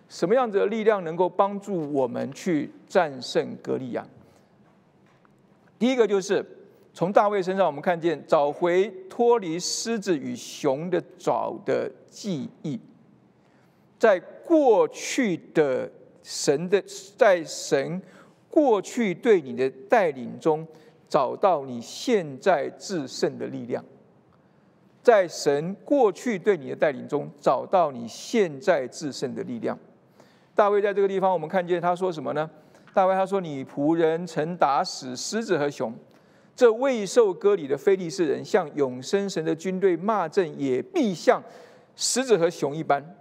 [0.09, 4.07] 什么样子的力量能够帮助我们去战胜格利亚？
[5.77, 6.45] 第一个就是
[6.95, 12.81] 从大卫身上，我们看见找回脱离狮子与熊的爪的记忆，
[13.99, 15.91] 在过去的。
[16.27, 16.83] 神的
[17.19, 18.01] 在神
[18.49, 20.67] 过去对你的带领中，
[21.07, 23.85] 找到你现在制胜的力量。
[25.03, 29.79] 在神过去对你的带领中，找到你现在制胜的力量。
[30.55, 32.49] 大卫在这个地方，我们看见他说什么呢？
[32.95, 35.93] 大卫他说：“你仆人曾打死狮子和熊，
[36.57, 41.43] 这未受割礼的非利士人，向永生神的军队骂阵，也必像
[41.97, 43.17] 狮子和熊一般。”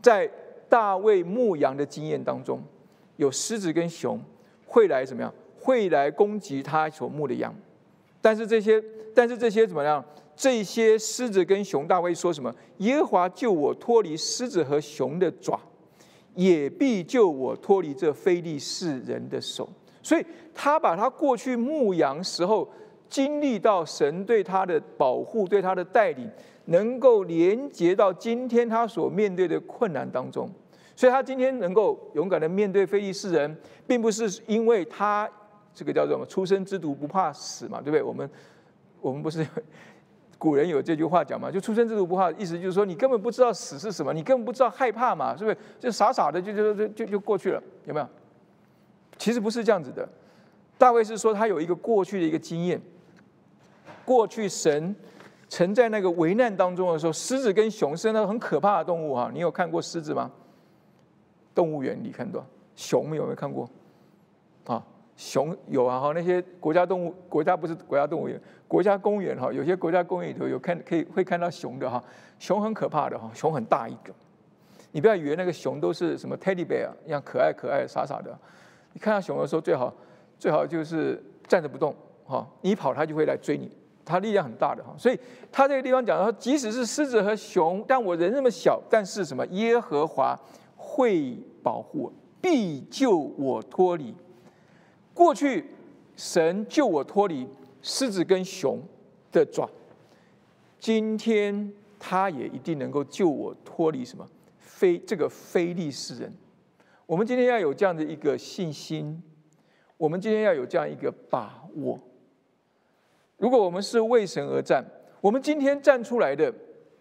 [0.00, 0.28] 在
[0.68, 2.62] 大卫牧羊的经验当中，
[3.16, 4.20] 有狮子跟熊
[4.66, 5.32] 会来怎么样？
[5.60, 7.54] 会来攻击他所牧的羊。
[8.20, 8.82] 但是这些，
[9.14, 10.04] 但是这些怎么样？
[10.34, 12.52] 这些狮子跟熊，大卫说什么？
[12.78, 15.60] 耶和华救我脱离狮子和熊的爪，
[16.34, 19.68] 也必救我脱离这非利士人的手。
[20.02, 22.68] 所以他把他过去牧羊时候
[23.08, 26.28] 经历到神对他的保护、对他的带领，
[26.66, 30.50] 能够连接到今天他所面对的困难当中。
[30.94, 35.28] 所以他今天能够勇敢的面对非利士人，并不是因为他
[35.74, 38.02] 这个叫做什么“出生之犊不怕死”嘛，对不对？
[38.02, 38.28] 我们
[39.00, 39.44] 我们不是
[40.36, 41.50] 古人有这句话讲嘛？
[41.50, 45.56] 就“出生之犊不怕”，意思就是说你根本不知道死是什么，你根本不知道害怕嘛，是不是？
[45.80, 48.06] 就傻傻的就就就就就过去了，有没有？
[49.22, 50.08] 其实不是这样子的。
[50.76, 52.82] 大卫是说他有一个过去的一个经验，
[54.04, 54.96] 过去神
[55.48, 59.30] 曾在那个危难当中的时候，狮子跟熊是那很可怕的动物哈。
[59.32, 60.28] 你有看过狮子吗？
[61.54, 63.70] 动物园里看到熊有没有看过？
[64.64, 64.84] 啊，
[65.16, 72.02] 熊有啊哈，那些国家动物国家不是国家动物园，国家公园哈，有些国家公园里头有看可以会看到熊的哈，
[72.40, 74.12] 熊很可怕的哈，熊很大一个，
[74.90, 78.36] 你不要以为那个熊都是什么 teddy bear 一样可爱可爱傻傻的，
[78.92, 79.92] 你看到熊的时候最好
[80.38, 83.70] 最好就是站着不动哈，你跑它就会来追你，
[84.04, 85.18] 它力量很大的哈，所以
[85.50, 90.38] 他这个地方讲说，即使是狮子和熊，但我人那么小，但是什么耶和华。
[90.84, 94.12] 会保护我，必救我脱离。
[95.14, 95.64] 过去
[96.16, 97.48] 神救我脱离
[97.80, 98.82] 狮子跟熊
[99.30, 99.70] 的爪，
[100.80, 104.26] 今天他也一定能够救我脱离什么
[104.58, 106.32] 非这个非利士人。
[107.12, 109.22] 我们今天要有这样的一个信心，
[109.98, 112.00] 我们今天要有这样一个把握。
[113.36, 114.82] 如果我们是为神而战，
[115.20, 116.50] 我们今天站出来的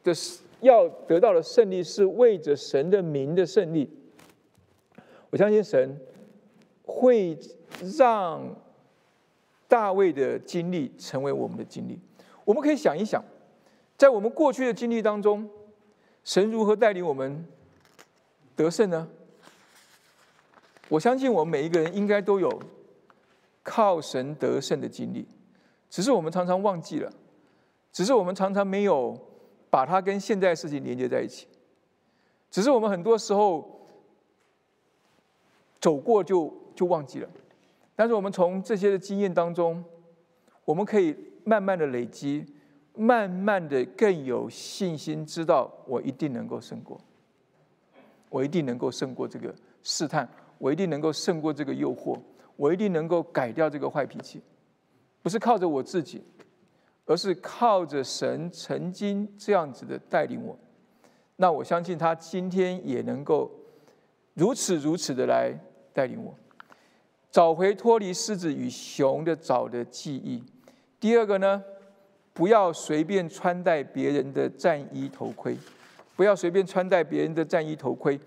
[0.04, 0.42] 的是。
[0.60, 3.90] 要得到的胜利是为着神的名的胜利。
[5.32, 6.00] 我相信神
[6.84, 7.36] 会
[7.98, 8.44] 让
[9.68, 11.98] 大卫的经历成为我们的经历。
[12.46, 13.24] 我们可以想一想，
[13.98, 15.50] 在我们过去的经历当中，
[16.24, 17.44] 神如何带领我们
[18.56, 19.08] 得胜呢？
[20.92, 22.62] 我相信我们每一个人应该都有
[23.64, 25.26] 靠神得胜的经历，
[25.90, 27.12] 只是我们常常忘记了，
[27.92, 29.18] 只是我们常常没有。
[29.72, 31.48] 把它跟现在事情连接在一起，
[32.50, 33.88] 只是我们很多时候
[35.80, 37.30] 走过就就忘记了，
[37.96, 39.82] 但是我们从这些的经验当中，
[40.66, 42.46] 我们可以慢慢的累积，
[42.96, 47.00] 慢慢的更有信心，知道我一定能够胜过，
[48.28, 50.30] 我一定能够胜过这个试探，
[50.62, 52.18] 我一定能够胜过这个诱惑，
[52.56, 54.40] 我一定能够改掉这个坏脾气，
[55.24, 56.24] 不是靠着我自己。
[57.08, 60.58] 而是靠着神曾经这样子的带领我，
[61.36, 63.52] 那我相信他今天也能够
[64.34, 65.52] 如此如此的来
[65.92, 66.34] 带领我，
[67.30, 70.42] 找回脱离狮子与熊的爪的记忆。
[71.02, 71.62] 第二个呢，
[72.34, 75.58] 不要随便穿戴别人的战衣头盔，
[76.16, 78.18] 不要随便穿戴别人的战衣头盔。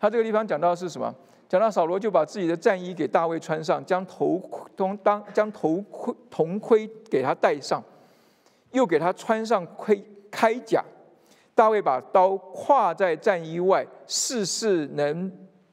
[0.00, 1.14] 他这个地方讲到是什么？
[1.52, 4.66] 讲到扫罗就把自己的战衣给大卫穿上，将头盔
[5.02, 7.84] 当将头盔铜盔给他戴上。
[8.70, 10.82] 又给他穿上盔铠甲，
[11.54, 15.30] 大卫把刀挎在战衣外，事事能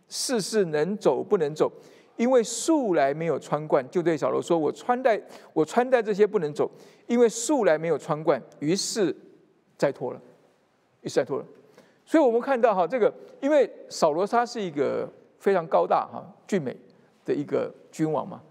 [0.09, 1.71] 事事能走不能走，
[2.17, 5.17] 因为素来没有穿惯，就对小罗说：“我穿戴
[5.53, 6.69] 我穿戴这些不能走，
[7.07, 9.15] 因为素来没有穿惯。”于是
[9.77, 10.21] 再脱了，
[11.03, 11.45] 于是再脱了。
[12.05, 15.09] 所以我们看到哈，这个因为扫罗他是一个
[15.39, 16.77] 非常高大哈俊美
[17.25, 18.41] 的一个君王嘛。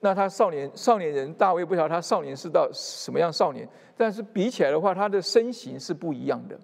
[0.00, 6.56] 那他少年少年人大卫不晓得他少年是到什么样少年，但是比起来的话，他的身形是不一样的。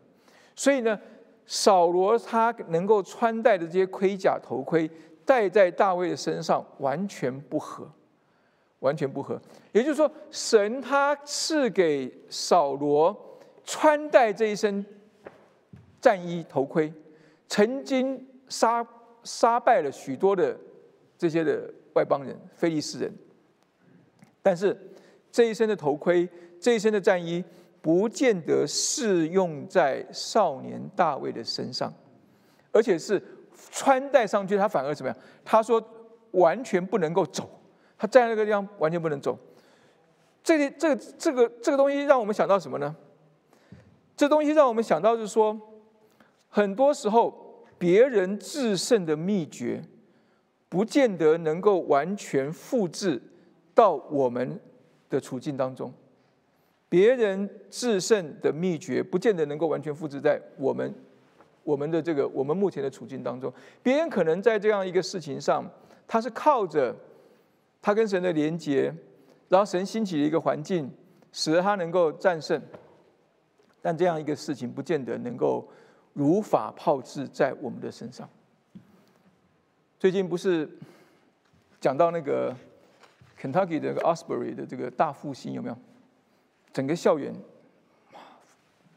[0.54, 0.96] 所以呢，
[1.44, 4.88] 扫罗他能够穿戴的这些盔甲头盔
[5.24, 7.90] 戴在大卫的身上完全不合，
[8.78, 9.40] 完全不合。
[9.72, 13.16] 也就是说，神他赐给扫罗
[13.64, 14.86] 穿戴这一身
[16.00, 16.92] 战衣头盔，
[17.48, 18.86] 曾经杀
[19.24, 20.56] 杀败了许多的
[21.18, 23.12] 这些的外邦人、非利士人。
[24.40, 24.78] 但是
[25.32, 26.28] 这一身的头盔，
[26.60, 27.42] 这一身的战衣，
[27.82, 31.92] 不见得适用在少年大卫的身上，
[32.72, 33.22] 而且是
[33.70, 35.18] 穿戴上去，他反而怎么样？
[35.44, 35.82] 他说
[36.30, 37.48] 完全不能够走，
[37.98, 39.38] 他站在那个地方完全不能走。
[40.42, 42.94] 这个、这个、这个、这个东西让我们想到什么呢？
[44.16, 45.58] 这东西让我们想到就是说，
[46.48, 47.43] 很多时候
[47.78, 49.82] 别人制胜的秘诀，
[50.68, 53.20] 不见得能够完全复制。
[53.74, 54.60] 到我们
[55.10, 55.92] 的处境当中，
[56.88, 60.94] 别人制胜的秘诀不见得能够完全复制在我们
[61.64, 63.52] 我们的这个我们目前的处境当中。
[63.82, 65.68] 别人可能在这样一个事情上，
[66.06, 66.94] 他是靠着
[67.82, 68.94] 他跟神的连接，
[69.48, 70.88] 然后神兴起的一个环境，
[71.32, 72.62] 使得他能够战胜。
[73.82, 75.68] 但这样一个事情不见得能够
[76.14, 78.26] 如法炮制在我们的身上。
[80.00, 80.66] 最近不是
[81.78, 82.56] 讲到那个。
[83.36, 85.76] Kentucky 的 Asbury 的这个大复兴有没有？
[86.72, 87.34] 整个校园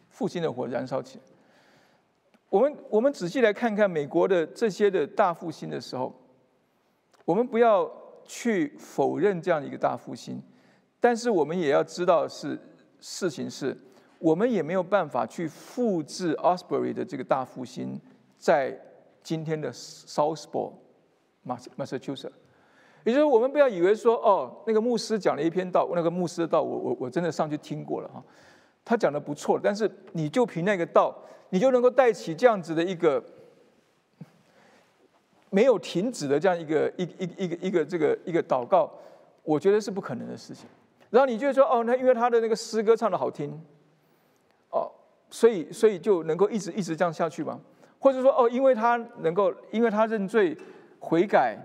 [0.09, 1.23] 复兴的火燃烧起来。
[2.47, 6.15] 我们我们仔细来看看美国的这些的大复兴的时候，
[7.25, 7.91] 我们不要
[8.23, 10.41] 去否认这样的一个大复兴，
[11.01, 12.57] 但是我们也要知道是
[13.01, 13.77] 事情是，
[14.19, 17.99] 我们也没有办法去复制 Osbury 的这个大复兴
[18.37, 18.79] 在
[19.23, 20.73] 今天的 Southport
[21.45, 22.31] Massachusetts。
[23.03, 28.21] 也就是我们不要以为说哦，那个牧师讲了一篇道，那个牧师的道，我我我真的上去听过了哈，
[28.83, 31.15] 他讲的不错，但是你就凭那个道，
[31.51, 33.23] 你就能够带起这样子的一个
[35.49, 38.91] 没有停止的这样一个一一一个一个这个一个祷告，
[39.43, 40.67] 我觉得是不可能的事情。
[41.09, 43.57] 然后你就说哦，那因为他的那个诗歌唱的好听，
[45.29, 47.59] 所以所以就能够一直一直这样下去吗？
[47.99, 50.57] 或者说哦，因为他能够，因为他认罪
[50.99, 51.57] 悔改。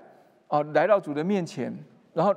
[0.48, 1.74] 啊，来到主的面前，
[2.12, 2.34] 然后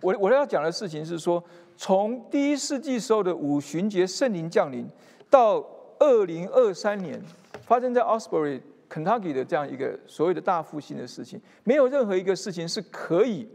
[0.00, 1.44] 我我要讲的事情是说，
[1.76, 4.88] 从第一世纪时候的五旬节圣灵降临，
[5.28, 5.62] 到
[5.98, 7.22] 二零二三年
[7.66, 13.46] 发生在 Osbury Kentucky 的这样一个所谓的大复兴的事情，没有任何一个事情是可以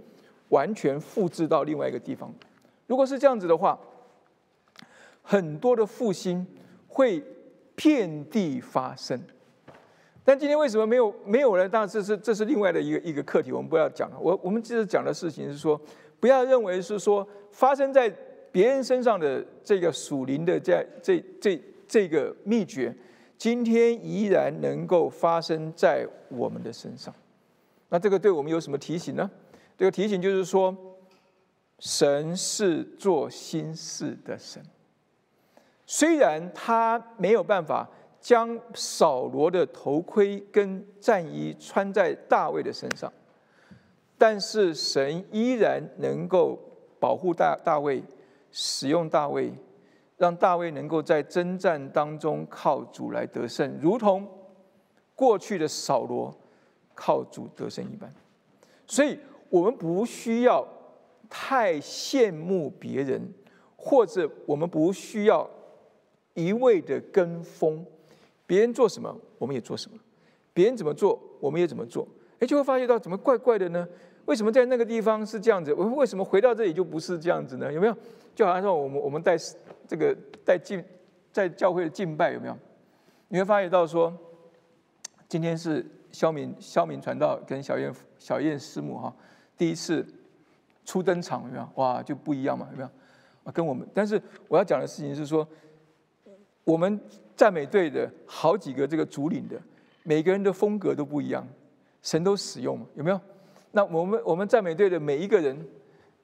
[0.49, 2.31] 完全复制到另外一个地方。
[2.85, 3.79] 如果是这样子的话，
[5.23, 6.45] 很多的复兴
[6.95, 7.21] 会
[7.75, 9.19] 遍地发生。
[10.23, 11.69] 但今天为什么没有没有人？
[11.69, 14.17] 当然这是这是另外的一个一个课题，我们不要讲了。
[14.17, 15.79] 我我们其实讲的事情是说，
[16.21, 18.09] 不要认为是说发生在
[18.49, 22.95] 别人身上的这个属灵的这这这这个秘诀，
[23.37, 27.13] 今天依然能够发生在我们的身上。
[27.89, 29.29] 那这个对我们有什么提醒呢？
[29.77, 30.73] 这个提醒就是说，
[31.79, 34.63] 神是做新事的神，
[35.85, 37.89] 虽然他没有办法。
[38.17, 43.13] 将扫罗的头盔跟战衣穿在大卫的身上，
[44.17, 46.57] 但是神依然能够
[46.99, 48.03] 保护大大卫，
[48.49, 49.53] 使用大卫，
[50.17, 54.27] 让大卫能够在征战当中靠主来得胜，如同
[55.13, 56.35] 过去的扫罗
[56.95, 58.11] 靠主得胜一般。
[58.87, 59.19] 所以，
[59.49, 60.67] 我们不需要
[61.29, 63.31] 太羡慕别人，
[63.75, 65.47] 或者我们不需要
[66.35, 67.83] 一味的跟风。
[68.45, 69.97] 别人做什么，我们也做什么；
[70.53, 72.07] 别人怎么做，我们也怎么做。
[72.39, 73.87] 哎，就会发现到怎么怪怪的呢？
[74.25, 75.73] 为什么在那个地方是这样子？
[75.73, 77.73] 我为什么回到这里就不是这样子呢？
[77.73, 77.97] 有没有？
[78.35, 79.35] 就好像说我们我们带
[79.87, 80.83] 这个带敬
[81.31, 82.57] 在教会的敬拜有没有？
[83.29, 84.15] 你会发现到说，
[85.27, 89.11] 今天是肖明肖明传道跟小燕小燕师母哈
[89.57, 90.05] 第一次
[90.83, 91.67] 初登场有没有？
[91.75, 92.89] 哇，就不一样嘛有没有？
[93.43, 93.87] 啊，跟我们。
[93.93, 95.47] 但是我要讲的事情是说，
[96.65, 96.99] 我们。
[97.37, 99.61] 赞美队的好几个这个主领的，
[100.03, 101.45] 每个人的风格都不一样，
[102.01, 103.19] 神都使用有没有？
[103.71, 105.67] 那我们我们赞美队的每一个人，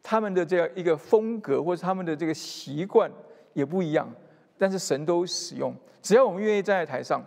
[0.02, 3.12] 他们的这样一个风格或者他们的这个习惯
[3.52, 4.10] 也不一样，
[4.58, 5.76] 但是神都使用。
[6.02, 7.22] 只要我们愿意站在台上，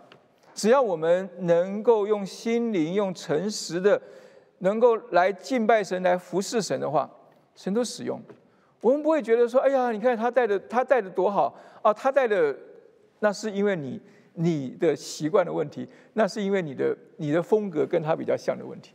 [0.54, 4.00] 只要我们能够用心灵、用诚实的，
[4.60, 7.06] 能够来敬拜神、来服侍神的话，
[7.54, 8.18] 神都使用。
[8.80, 12.56] 我们不会觉得说：“哎呀，你看他带的他带的多好啊，他带的。”
[13.24, 13.98] 那是因为你
[14.34, 18.92] 你的习惯的问题，那是因为你的你的风格跟他比较像的问题。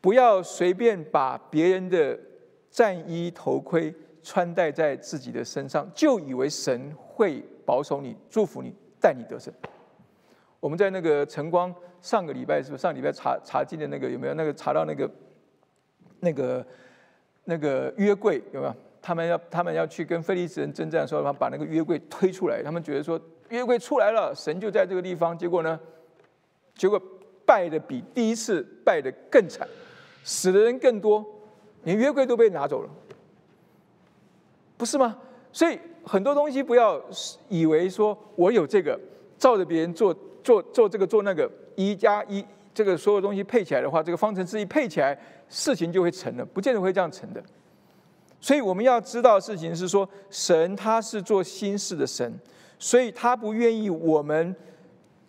[0.00, 2.16] 不要随便把别人的
[2.70, 3.92] 战衣头盔
[4.22, 9.52] 穿戴在自己的身上，就以为神会保守你、祝福你、带你得胜。
[10.60, 15.10] 我们在那个晨光上个礼拜是不是上礼拜查查经的那个有没有那个查到那个
[16.20, 16.64] 那个
[17.42, 18.74] 那个约柜有没有？
[19.06, 25.36] 他们要他们要去跟菲利斯人征战的时候，他把那个约柜推出来，他们觉得说约柜出来了，神就在这个地方。
[25.36, 25.78] 结果呢，
[26.74, 26.98] 结果
[27.44, 29.68] 败的比第一次败的更惨。
[30.22, 31.22] 死的人更多，
[31.82, 32.88] 连约柜都被拿走了，
[34.78, 35.18] 不是吗？
[35.52, 36.98] 所以很多东西不要
[37.50, 38.98] 以为说我有这个，
[39.36, 42.42] 照着别人做做做这个做那个，一加一
[42.72, 45.14] 这个所有东西配起来的话，这个方程式一配起来，
[45.50, 47.44] 事情就会成了，不见得会这样成的。
[48.44, 52.30] 所以我们要知道的事情是说，神他是做心事的神，
[52.78, 54.54] 所以他不愿意我们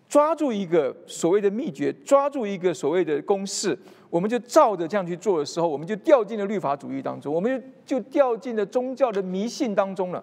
[0.09, 3.79] 抓住一个所谓的秘诀，抓住一个所谓的公式。
[4.09, 7.49] 我们就照着这样去做的时候，我们就掉进了律法主义当中，我们
[7.85, 10.21] 就就掉进了宗教的迷信当中了。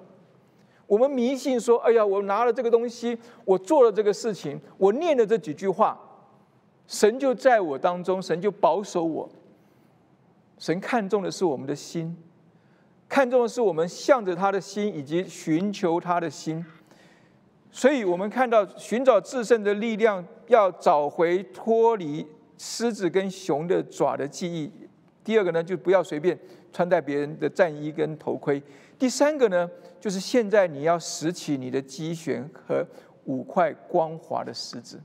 [0.86, 3.16] 我们迷信说：“哎呀，我拿了这个东西，
[3.46, 5.98] 我做了这个事情，我念了这几句话，
[6.86, 9.26] 神就在我当中，神就保守我。
[10.58, 12.14] 神看重的是我们的心，
[13.12, 16.64] 看重的是我们向着他的心，以及寻求他的心。
[17.70, 24.70] 所以，我们看到寻找自胜的力量，要找回脱离。”狮子跟熊的爪的记忆。
[25.22, 26.38] 第二个呢，就不要随便
[26.72, 28.62] 穿戴别人的战衣跟头盔。
[28.98, 29.68] 第三个呢，
[30.00, 32.86] 就是现在你要拾起你的机旋和
[33.24, 34.98] 五块光滑的石子。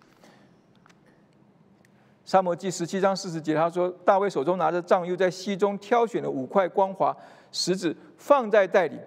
[2.24, 7.16] 沙摩记十七章四十节，他说：大卫手中拿着杖，又在溪中挑选了五块光滑
[7.58, 8.99] 石子，放在袋里，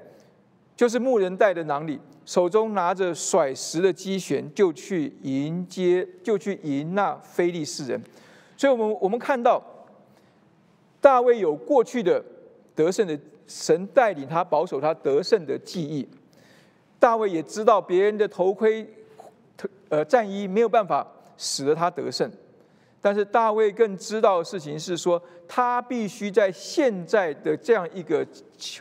[0.77, 2.01] 就是牧人带的囊里。
[2.27, 8.03] 手中拿着甩石的机旋，就去迎接，就去迎那非利士人。
[8.57, 9.63] 所以，我们我们看到
[11.01, 12.23] 大卫有过去的
[12.75, 16.07] 得胜的神带领他保守他得胜的记忆。
[16.99, 18.87] 大卫也知道别人的头盔、
[19.89, 22.31] 呃战衣没有办法使得他得胜，
[23.01, 28.27] 但是大卫更知道的事情是说，他必须在现在的这样一个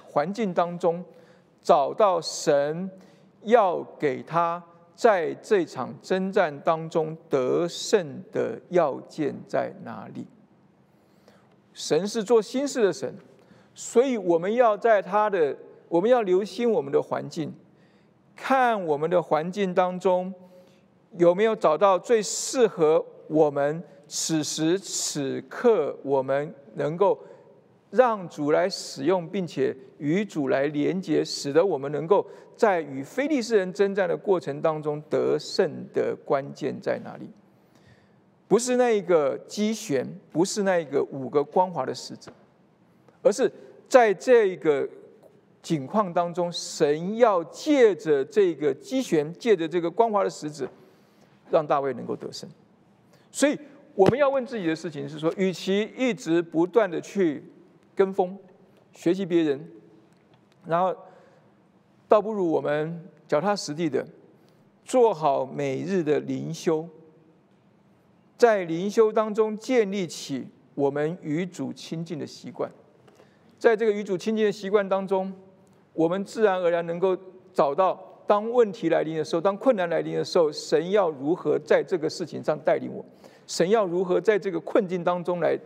[0.04, 1.04] 环境当中，
[1.62, 2.90] 找到神
[3.44, 4.64] 要给他。
[4.96, 10.28] 在这场征战当中得胜的要件在哪里？
[11.74, 13.16] 神是做心事的神，
[13.74, 15.56] 所以我们要在他的，
[15.88, 17.54] 我们要留心我们的环境，
[18.36, 20.34] 看我们的环境当中
[21.18, 27.18] 有没有找到最适合我们此时此刻我们能够
[27.91, 32.26] 让主来使用，并且与主来连接，使得我们能够。
[32.57, 37.30] 在与非利士人征战的过程当中，得胜的关键在哪里？
[38.49, 42.30] 不是那一个机旋，不是那一个五个光滑的石子，
[43.22, 43.49] 而是
[43.88, 44.86] 在这个
[45.62, 50.68] 景况当中，神要借着这个机旋，借着这个光滑的石子，
[51.49, 52.49] 让大卫能够得胜。
[53.32, 53.57] 所以，
[54.00, 57.43] 我们要问自己的事情是说：，与其一直不断的去
[57.93, 58.39] 跟风
[58.93, 59.70] 学习别人，
[60.66, 60.95] 然后。
[62.08, 64.04] 倒不如我们脚踏实地的
[64.84, 66.89] 做好每日的灵修，
[68.36, 72.72] 在灵修当中建立起我们与主亲近的习惯，
[73.60, 75.32] 在这个与主亲近的习惯当中，
[75.93, 77.16] 我们自然而然能够
[77.54, 83.06] 找到，当问题来临的时候，当困难来临的时候，神要如何在这个事情上带领我？
[83.50, 85.58] 神要如何在这个困境当中来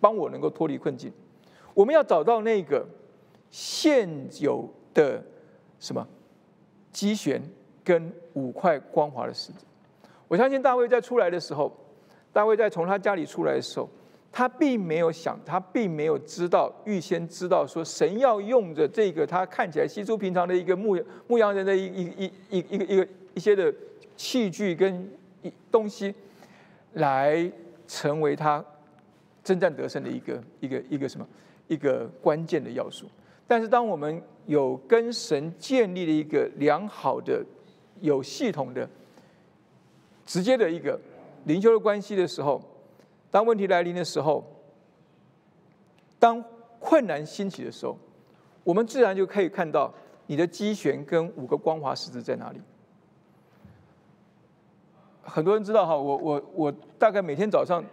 [0.00, 1.10] 帮我能够脱离困境？
[1.72, 2.84] 我们要找到那个
[3.48, 4.08] 现
[4.40, 5.22] 有的。
[5.78, 6.04] 什么？
[6.90, 7.40] 机旋
[7.84, 9.64] 跟五块光滑的石子。
[10.26, 11.70] 我相信大卫在出来的时候，
[12.32, 13.88] 大卫在从他家里出来的时候，
[14.32, 20.98] 他并没有想，他并没有知道，预先知道说神要用着这个他看起来稀疏平常的一个牧
[21.28, 23.72] 牧羊人的一一一一一个一个一些的
[24.16, 25.08] 器具跟
[25.42, 26.12] 一东西，
[26.96, 27.50] 来
[27.86, 28.62] 成为他
[29.42, 31.26] 征战得胜的一个一个一个什么
[31.68, 33.06] 一个关键的要素。
[33.46, 37.44] 但是当我们有跟神建立了一个良好的、
[38.00, 38.88] 有系统的、
[40.24, 40.98] 直接的一个
[41.44, 42.60] 灵修的关系的时候，
[43.30, 44.44] 当问题来临的时候，
[46.18, 46.42] 当
[46.80, 47.96] 困难兴起的时候，
[48.64, 49.92] 我们自然就可以看到
[50.26, 52.60] 你的机旋跟五个光滑十字在哪里。
[55.26, 57.84] 很多人知道哈，我我我大概每天早上，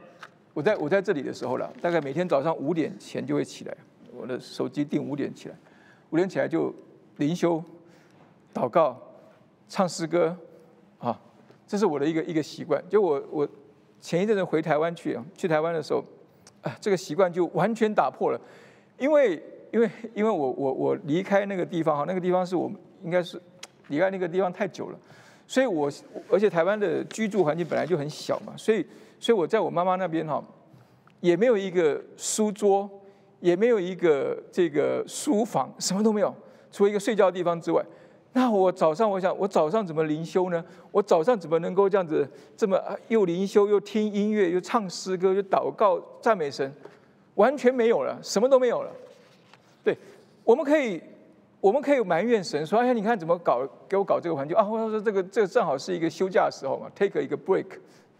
[0.54, 3.76] 我在我在这里的时候了，大概每天早上五点前就会起来，
[4.16, 5.56] 我的手机定五点起来。
[6.12, 6.72] 五点起来就
[7.18, 7.62] 灵修、
[8.54, 8.96] 祷告、
[9.68, 10.38] 唱诗歌，
[11.00, 11.20] 啊，
[11.66, 12.80] 这是我的一个一个习惯。
[12.88, 13.50] 就我我
[14.00, 16.04] 前一阵子回台湾去啊，去台湾的时候，
[16.62, 18.40] 啊，这个习惯就完全打破了，
[19.00, 22.72] 因为因为因为我我我离开那个地方哈，那个地方是我
[23.04, 23.42] 应该是
[23.88, 25.00] 离开那个地方太久了，
[25.54, 25.88] 所以我
[26.32, 28.84] 而且台湾的居住环境本来就很小嘛，所以
[29.20, 30.44] 所以我在我妈妈那边哈，
[31.20, 32.90] 也没有一个书桌，
[33.40, 36.34] 也没有一个这个书房，什么都没有，
[36.72, 37.86] 除了一个睡觉的地方之外。
[38.32, 40.66] 那我早上，我想我早上怎么灵修呢？
[40.92, 42.28] 我早上怎么能够这样子
[42.58, 46.74] 这么又灵修又听音乐又唱诗歌又祷告赞美神？
[47.36, 48.90] 完全没有了，什么都没有了。
[49.84, 49.96] 对，
[50.44, 51.00] 我们可以
[51.64, 57.66] 我们可以埋怨神说：“哎呀，你看怎么搞给我搞这个环境啊？”或者说这个这个正好是一个休假的时候嘛，take 一个 break，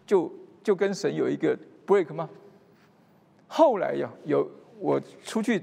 [0.06, 0.32] 就
[0.62, 1.54] 就跟神有一个
[1.86, 2.26] break 吗？
[3.46, 5.56] 后来呀，有我出去，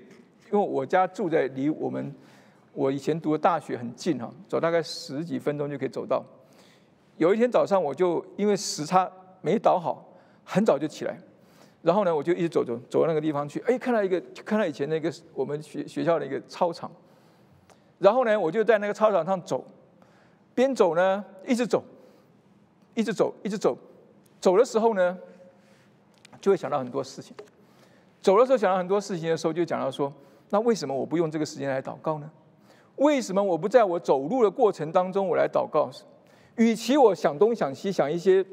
[0.52, 2.14] 因为我家住在离我们。
[2.74, 6.24] 我以前读的大学很近哈，走大概十几分钟就可以走到。
[7.18, 9.12] 有一天早上，我就因为时差
[9.42, 10.08] 没倒好，
[10.46, 11.18] 很早就起来，
[11.82, 16.90] 然后呢，我就一直走走走到那个地方去，哎，看到一个看到以前那个我们学学校的一个操场，
[18.02, 19.64] 然后呢，我就在那个操场上走，
[20.56, 21.84] 边走呢，一直走，
[22.96, 23.78] 一直走，一直走，
[24.40, 25.16] 走的时候呢，
[26.42, 27.36] 就会想到很多事情。
[28.20, 30.12] 走的时候想到很多事情的时候，就讲到说，
[30.50, 32.28] 那为什么我不用这个时间来祷告呢？
[32.96, 35.92] 为什么我不在我走路的过程当中我来祷告？
[36.56, 38.44] 与其我想东想西想一些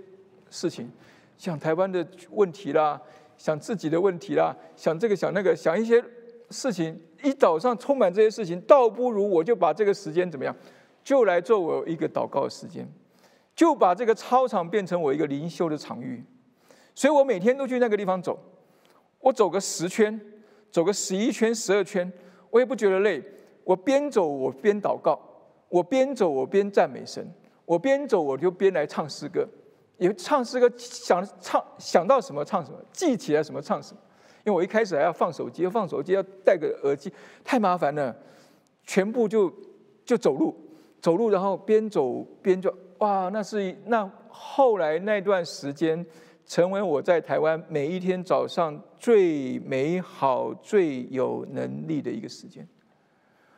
[0.51, 0.91] 事情，
[1.39, 3.01] 想台湾的问题啦，
[3.39, 6.05] 想自己的问题啦，想这个想那个想一些
[6.51, 10.55] 事情，一早上充满这些事情，倒不如我就把这个时间怎么样，
[11.05, 12.89] 就来做我一个祷告的时间，
[13.55, 16.25] 就把这个操场变成我一个灵修的场域。
[16.95, 18.39] 所以我每天都去那个地方走，
[19.21, 20.21] 我走个十圈，
[20.71, 22.11] 走个十一圈、十二圈，
[22.51, 23.23] 我也不觉得累。
[23.63, 25.21] 我边走我边祷告，
[25.69, 27.31] 我边走我边赞美神，
[27.67, 29.47] 我边走我就边来唱诗歌，
[29.99, 34.01] 也唱诗歌想唱想到什么唱什么，记起来什么唱什么。
[34.45, 37.13] 因为我一开始还要放手机，要放手机要戴个耳机，
[37.45, 38.17] 太麻烦了，
[38.85, 39.53] 全部就
[40.05, 40.55] 就走路
[41.01, 46.05] 走路，然后边走边就哇，那是那后来那段时间，
[46.47, 52.67] 成为我在台湾每一天早上最美好、最有能力的一个时间。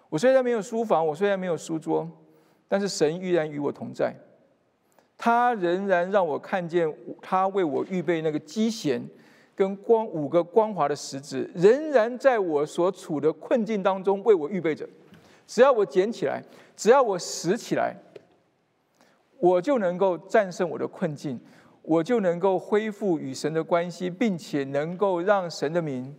[0.09, 2.11] 我虽然没有书房，我虽然没有书桌，
[2.67, 4.15] 但是神依然与我同在。
[5.17, 9.01] 他仍然让我看见他为我预备那个机弦
[9.61, 14.89] 跟光五个光滑的石子，仍然在我所处的困境当中为我预备着。
[15.47, 16.43] 只要我捡起来，
[16.75, 17.95] 只要我拾起来，
[19.39, 21.39] 我就能够战胜我的困境，
[21.83, 26.17] 我就能够恢复与神的关系，并且能够让神的名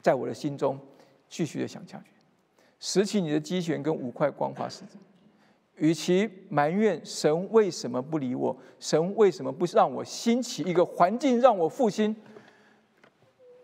[0.00, 0.80] 在我的心中
[1.28, 2.12] 继续的响下去。
[2.78, 4.96] 拾起你的机弦跟五块光滑石子，
[5.80, 12.14] 与其埋怨神为什么不理我，神为什么不让我兴起一个环境让我复兴，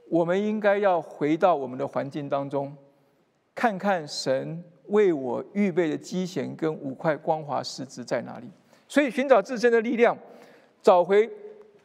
[0.09, 2.75] 我们应该要回到我们的环境当中，
[3.55, 8.49] 看看神为我预备的机弦跟五块光滑石子在哪里。
[8.89, 10.17] 所以寻找自身的力量，
[10.81, 11.31] 找回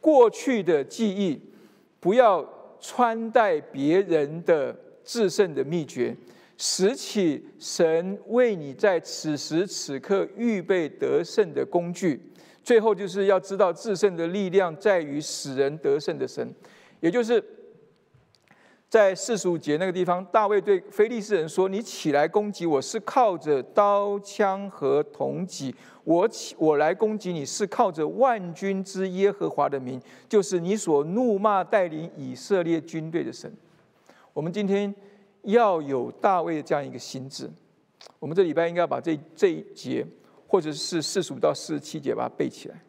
[0.00, 1.38] 过去的记忆，
[2.00, 2.42] 不要
[2.80, 4.74] 穿戴别人的
[5.04, 6.16] 制胜的秘诀。
[6.64, 12.22] 拾起神为你在此时此刻预备得胜的工具，
[12.62, 16.54] 最后就是要知道制胜的力量在于使人得胜的神，
[17.00, 17.42] 也就是
[18.88, 33.52] 在四十五节那个地方，大卫对非利士人说：“你起来攻击我是靠着刀枪和铜戟，我起我来攻击你是靠着万军之耶和华的名，就是你所怒骂带领以色列军队的神。”
[34.32, 34.94] 我们今天。
[35.42, 37.50] 要有大卫的这样一个心智，
[38.18, 40.06] 我们这礼拜应该要把这这一节，
[40.46, 42.80] 或者是四十五到四十七节把它背起来。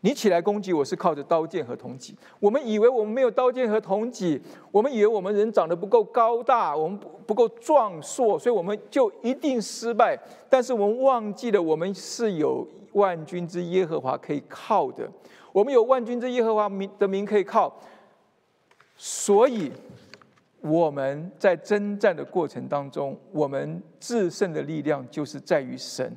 [0.00, 4.40] 你起来攻击我是靠着刀剑和铜戟，我们以为我们没有刀剑和铜戟，
[4.70, 10.16] 我们以为我们人长得不够高大，我们不不够壮硕，所以我们就一定失败。
[10.48, 15.10] 但是我们忘记了，我们是有万军之耶和华可以靠的，
[15.52, 17.76] 我们有万军之耶和华名的名可以靠，
[18.96, 19.72] 所以。
[20.60, 26.12] 我们在征战的过程当中，我们制胜的力量就是在于神，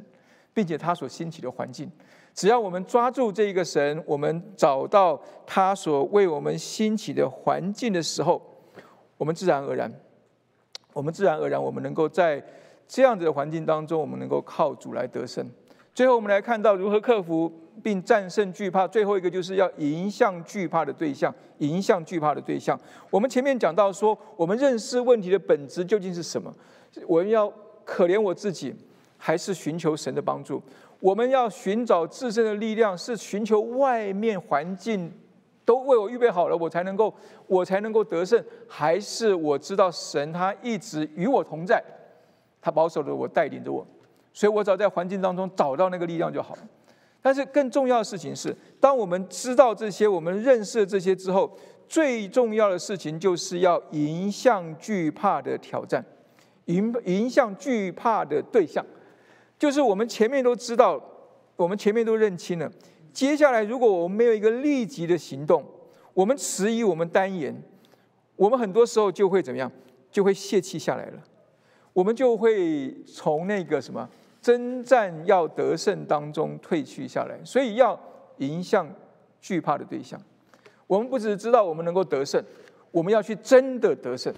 [0.54, 1.89] 并且他所兴起的环境。
[2.34, 8.42] 只要我们抓住这一个神，我们找到他所为我们兴起的环境的时候，
[9.18, 9.92] 我们自然而然，
[10.94, 12.44] 我们自然而然，我们能够在
[12.88, 15.46] 这样子的环境当中，我们能够靠主来得胜。
[15.94, 17.52] 最后，我们来看到如何克服
[17.82, 18.88] 并战胜惧怕。
[18.88, 22.80] 最后一个就是要迎向惧怕的对象，迎向惧怕的对象。
[23.10, 26.54] 我们前面讲到说，我们认识问题的本质究竟是什么？
[27.08, 27.52] 我们要
[27.84, 28.76] 可怜我自己，
[29.18, 30.62] 还是寻求神的帮助？
[31.00, 35.12] 我们要寻找自身的力量，是寻求外面环境
[35.66, 37.14] 都为我预备好了，我才能够
[37.48, 41.84] 我才能够得胜，还是我知道神他一直与我同在，
[42.62, 43.86] 他保守着我，带领着我，
[44.32, 46.62] 所以我只要在环境当中找到那个力量就好了。
[47.22, 51.55] 但是更重要的事情是，当我们知道这些，我们认识这些之后，
[51.88, 56.03] 最重要的事情就是要迎向惧怕的挑战，
[56.65, 58.86] 迎迎向惧怕的对象。
[59.59, 60.99] 就是我们前面都知道，
[61.55, 62.72] 我们前面都认清了。
[63.13, 65.63] 接下来，如果我们没有一个立即的行动，
[66.13, 67.55] 我们迟疑，我们单言，
[68.36, 69.72] 我们很多时候就会怎么样？
[70.11, 71.24] 就会泄气下来了。
[71.93, 74.09] 我们就会从那个什么
[74.42, 77.39] 征战要得胜当中退去下来。
[77.46, 78.00] 所以要
[78.38, 78.89] 迎向
[79.39, 80.20] 惧怕的对象。
[80.88, 82.44] 我们不只知道我们能够得胜，
[82.92, 84.34] 我们要去真的得胜。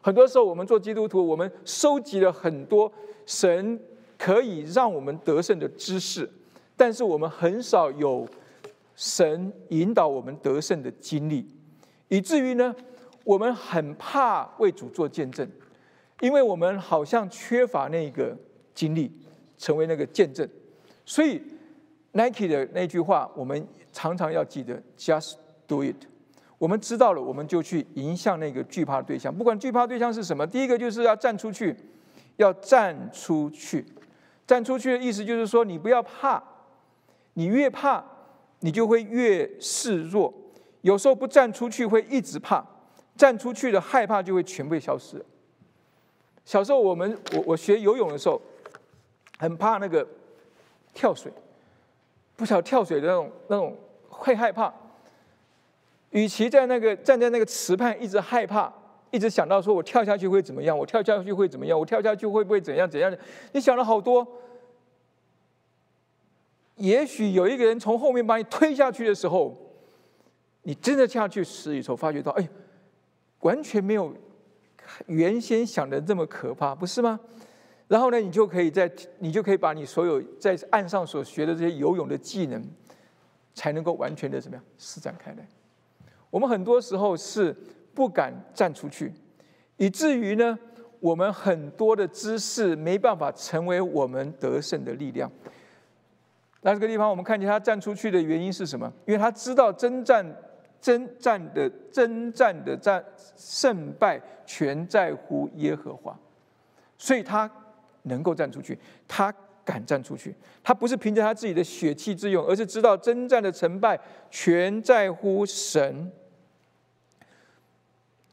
[0.00, 2.90] 很多时候，我们做基督徒，我们收集了很多
[3.26, 3.80] 神。
[4.16, 6.26] 可以让我们得胜的知识，
[6.76, 8.26] 但是我们很少有
[8.94, 11.44] 神引导我们得胜的经历，
[12.08, 12.74] 以至于呢，
[13.24, 15.46] 我们很怕为主做见证，
[16.20, 18.34] 因为我们好像缺乏那个
[18.72, 19.12] 经历，
[19.64, 20.46] 成为那个见证。
[21.06, 21.40] 所以
[22.12, 25.36] Nike 的那句话，我们常常要记得：Just
[25.66, 25.96] do it。
[26.58, 30.46] 我们知道了，我们就去迎向那个惧怕的对象，不管惧怕对象是什么。
[30.46, 31.74] 第一个就是要站出去，
[32.36, 33.86] 要站出去。
[34.46, 36.42] 站出去的意思就是说，你不要怕，
[37.32, 38.04] 你越怕，
[38.60, 40.30] 你就会越示弱。
[40.82, 42.62] 有时候不站出去会一直怕，
[43.16, 45.24] 站出去的害怕就会全部消失。
[46.44, 48.38] 小时候我们我我学游泳的时候，
[49.38, 50.06] 很怕那个
[50.92, 51.32] 跳水，
[52.36, 53.76] 不晓跳水的那种那种
[54.08, 54.72] 会害怕。
[56.10, 58.72] 与其在那个站在那个池畔一直害怕。
[59.10, 60.76] 一直想到说，我跳下去会怎么样？
[60.76, 61.78] 我跳下去会怎么样？
[61.78, 63.16] 我跳下去会不会怎样怎样？
[63.52, 64.26] 你想了好多。
[66.74, 69.56] 也许有一个人从后面把你推下去的时候，
[70.62, 72.48] 你真的下去时，以后发觉到，哎，
[73.42, 74.12] 完全没有
[75.06, 77.20] 原先想的这么可怕，不是吗？
[77.94, 78.90] 然后呢，你就可以在，
[79.20, 82.60] 你就可以把你所有在岸上所学的这些游泳的技能，
[83.54, 85.46] 才能够完全的怎么样施展开来。
[86.30, 87.54] 我们很多时候是。
[87.96, 89.12] 不敢站出去，
[89.76, 90.58] 以至于呢，
[90.98, 95.30] 我们很多的知识没办法成为我们得胜的力量。
[96.62, 98.92] 那这个地方，我们看见他站出去的原因是什么？
[99.06, 100.26] 因为他知道征战、
[100.80, 103.04] 征战的征战的战
[103.36, 106.18] 胜败全在乎耶和华，
[106.98, 107.48] 所以他
[108.04, 109.32] 能够站出去，他
[109.64, 110.34] 敢站出去。
[110.62, 113.98] 他不是凭着他自己的血气之勇，而是知道征战的成败
[114.30, 116.10] 全在乎神。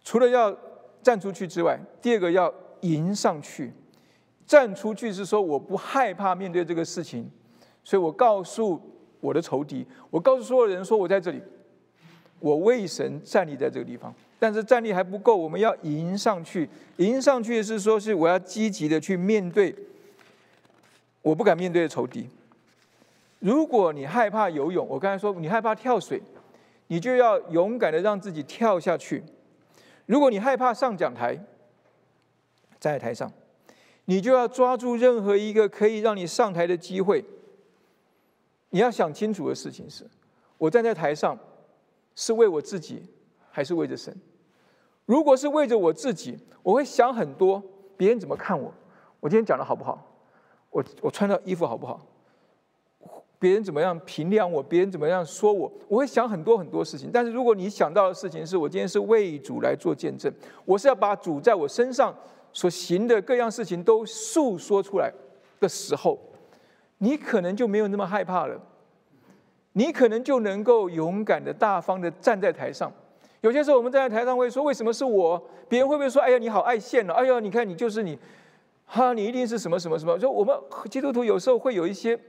[0.04, 0.58] 除了要
[1.04, 3.74] 站出去之外，第二个要迎上去。
[4.46, 7.30] 站出去是说我不害怕面对这个事情，
[7.84, 8.82] 所以我告诉
[9.22, 11.42] 我的仇敌，我告诉所有人说我在这里，
[12.40, 14.14] 我为神站立在这个地方。
[14.42, 16.68] 但是站力还不够，我们要迎上去。
[16.98, 19.76] 迎上去是说是我要积极的去面对
[21.22, 22.28] 我不敢面对的仇敌。
[23.38, 26.20] 如果你害怕游泳，我刚才说你害怕跳水，
[26.88, 29.24] 你就要勇敢的让自己跳下去。
[30.08, 31.36] 如果你害怕上讲台，
[32.80, 33.32] 站在台上，
[34.06, 37.24] 你就要抓住任何一个可以让你上台的机会。
[38.72, 40.04] 你要想清楚的事情是：
[40.58, 41.38] 我站在台上
[42.16, 43.04] 是为我自己，
[43.52, 44.12] 还是为着神？
[45.12, 47.62] 如果是为着我自己，我会想很多，
[47.98, 48.74] 别人怎么看我？
[49.20, 50.02] 我今天讲的好不好？
[50.70, 52.00] 我我穿的衣服好不好？
[53.38, 54.64] 别人怎么样评量我？
[54.64, 55.70] 别人怎么样说我？
[55.90, 57.10] 我会想很多很多事情。
[57.12, 60.32] 但是如果你想到的事情是我今天是为主来做见证，
[60.64, 62.16] 我是要把主在我身上
[62.54, 65.12] 所行的各样事情都诉说出来
[65.60, 66.18] 的时候，
[67.00, 68.58] 你可能就没有那么害怕了。
[69.74, 72.90] 你可能就能够勇敢的、大方的站在台上。
[73.42, 78.18] 有些时候我们站在台上会说：“为什么是我？”别人会不会说：“哎呀，你好爱现了！”哎呀，你看你就是你，
[78.86, 80.18] 哈，你一定是什么什么什么？
[80.18, 80.56] 就我们
[80.90, 82.20] 基督徒有时候会有一些。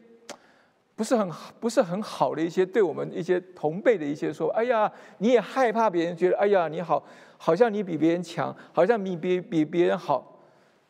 [0.95, 7.03] 不是很不是很好的一些对我们一些同辈的一些说，哎呀，你也害怕别人觉得，哎呀，你好，
[7.39, 10.39] 好像你比别人强，好像你比比别人好。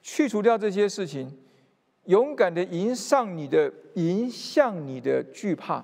[0.02, 1.38] 去除掉这些事情，
[2.06, 5.82] 勇敢的迎上你的迎向你的惧怕，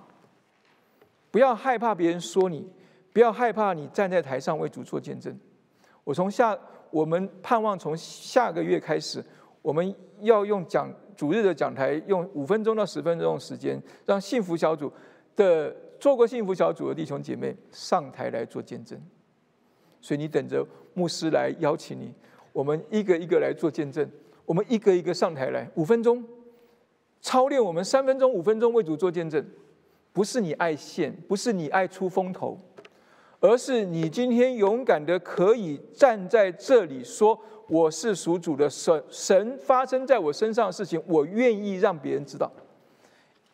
[1.31, 2.69] 不要害怕别人说你，
[3.13, 5.39] 不要害怕你站在台上为主做见证。
[6.05, 6.59] 我从下
[6.91, 9.25] 我们盼望从下个月开始，
[9.63, 10.93] 我们要用讲。
[11.19, 14.89] 主日的讲台用五分钟到十分钟的时间，让幸福小组
[15.35, 18.97] 的做过幸福小组的弟兄姐妹上台来做见证。
[20.01, 22.15] 所以你等着牧师来邀请你，
[22.53, 24.09] 我们一个一个来做见证，
[24.47, 26.23] 我们一个一个上台来，五分钟，
[27.21, 29.45] 操练我们三分钟、五分钟为主做见证，
[30.13, 32.57] 不是你爱现，不是你爱出风头，
[33.41, 42.51] 而是你今天勇敢的可以站在这里说：“我是属主的神，神发生在我身上的事情，我愿意让别人知道。”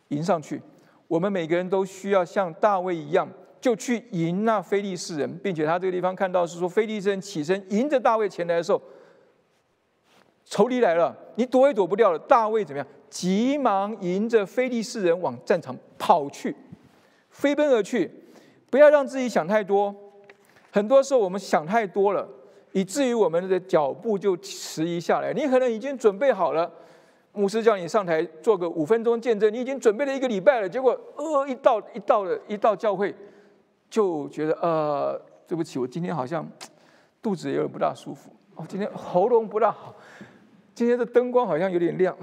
[0.09, 0.61] 迎上去，
[1.07, 3.27] 我们每个人都需要像大卫一样，
[3.61, 8.81] 就去迎那非利士人，并且他这个地方看到是说，非利士人起身迎着大卫前来的时候。
[10.47, 12.19] 仇敌来了，你躲也躲不掉了。
[12.19, 12.87] 大卫怎么样？
[13.09, 16.55] 急忙迎着非利士人往战场跑去，
[17.31, 18.11] 飞奔而去。
[18.75, 19.95] 不要让自己想太多。
[20.69, 22.27] 很多时候我们想太多了，
[22.73, 25.31] 以至于我们的脚步就迟疑下来。
[25.31, 26.69] 你可能已经准备好了，
[27.31, 30.67] 牧师叫你上台做个五分钟见证，你已经准备了一个礼拜了。
[30.67, 33.15] 结果呃，一到一到了一到教会，
[33.89, 35.17] 就觉得呃，
[35.47, 36.45] 对不起，我今天好像
[37.23, 38.29] 肚子有点不大舒服。
[38.55, 39.95] 哦，今天喉咙不大好。
[40.73, 42.13] 今天的灯光好像有点亮，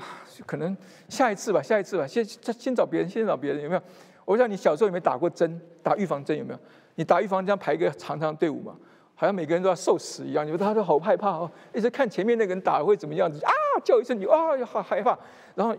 [0.44, 0.76] 可能
[1.08, 3.82] 下一次吧，下一次吧，先先找别人，先找别人，有没有？
[4.24, 6.58] 我想你小时候有没有打过针，打预防针有没有？
[6.94, 8.74] 你打预防针排一个长长的队伍嘛，
[9.14, 13.52] 好像每个人都要受死一样，你说他都好害怕哦，一直看前面那个人打会怎么样子啊，
[13.82, 15.18] 叫一声你啊，好害怕，
[15.54, 15.74] 然后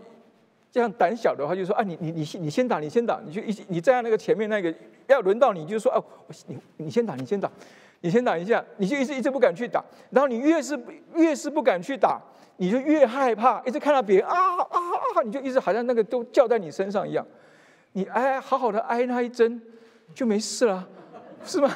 [0.70, 4.74] 这样胆小的话就说啊，你你你先你先打，你先打，你就一你站在那个前面那个
[5.06, 6.04] 要轮到你就说哦，
[6.46, 7.50] 你你先打，你先打，
[8.00, 10.78] 你先打一下，你就一直一直不敢去打，然后你越是
[11.14, 12.20] 越是不敢去打。
[12.56, 14.78] 你就越害怕，一直看到别人啊啊
[15.16, 17.26] 啊，你就一直好像那个都叫在你身上一样。
[17.94, 19.60] 你挨好好的挨那一针
[20.14, 20.86] 就没事了，
[21.44, 21.70] 是吗？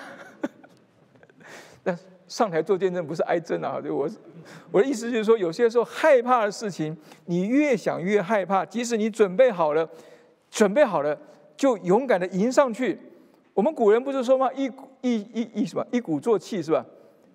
[1.82, 3.80] 但上台做见证不是挨针啊！
[3.80, 4.08] 就我
[4.70, 6.96] 我的意思就是说，有些时候害怕的事情，
[7.26, 8.64] 你越想越害怕。
[8.64, 9.88] 即使你准备好了，
[10.50, 11.18] 准备好了，
[11.56, 12.98] 就勇敢的迎上去。
[13.54, 14.50] 我们古人不是说吗？
[14.54, 14.66] 一
[15.00, 15.86] 一一一什么？
[15.90, 16.84] 一鼓作气是吧？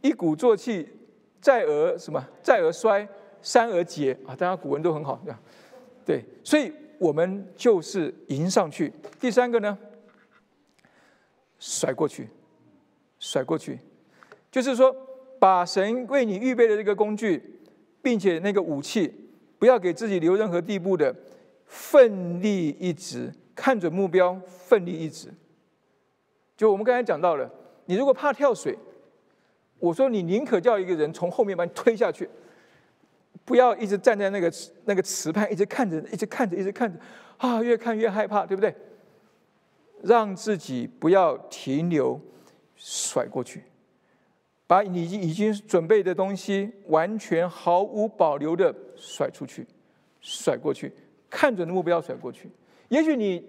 [0.01, 0.87] 一鼓作气，
[1.41, 2.23] 再而什么？
[2.41, 3.07] 再而衰。
[3.45, 4.31] 三而竭啊！
[4.33, 5.35] 大家古文都很好，对
[6.05, 6.71] 对，所以
[7.03, 8.93] 我们就是迎上去。
[9.19, 9.77] 第三个呢，
[11.59, 12.29] 甩过去，
[13.19, 13.77] 甩过去，
[14.49, 14.95] 就是说
[15.37, 17.59] 把神为你预备的这个工具，
[18.01, 19.13] 并且那个武器，
[19.59, 21.13] 不要给自己留任何地步的，
[21.65, 25.27] 奋力一掷看准目标，奋力一掷。
[26.55, 27.51] 就我们刚才讲到了，
[27.83, 28.77] 你如果怕跳水，
[29.79, 32.29] 我说你宁可叫一个人从后面把你推下去。
[33.45, 34.51] 不要一直站在那个
[34.85, 36.99] 那个池畔，一直看着，一直看着，一直看着，
[37.37, 38.73] 啊，越看越害怕，对不对？
[40.01, 42.19] 让自己不要停留，
[42.75, 43.63] 甩过去，
[44.67, 49.65] 把你已经准备的东西完全毫无保留的甩出去，
[50.19, 50.91] 甩过去，
[51.29, 52.49] 看准的目标甩过去。
[52.89, 53.43] 也许你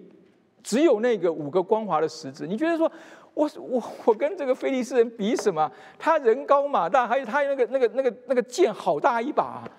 [0.63, 2.91] 只有那个五个光滑的石子，你觉得说，
[3.35, 5.71] 我我我跟这个菲利斯人比什么？
[5.99, 9.69] 他人高马大，还有他那个那个那个那个剑好大一把。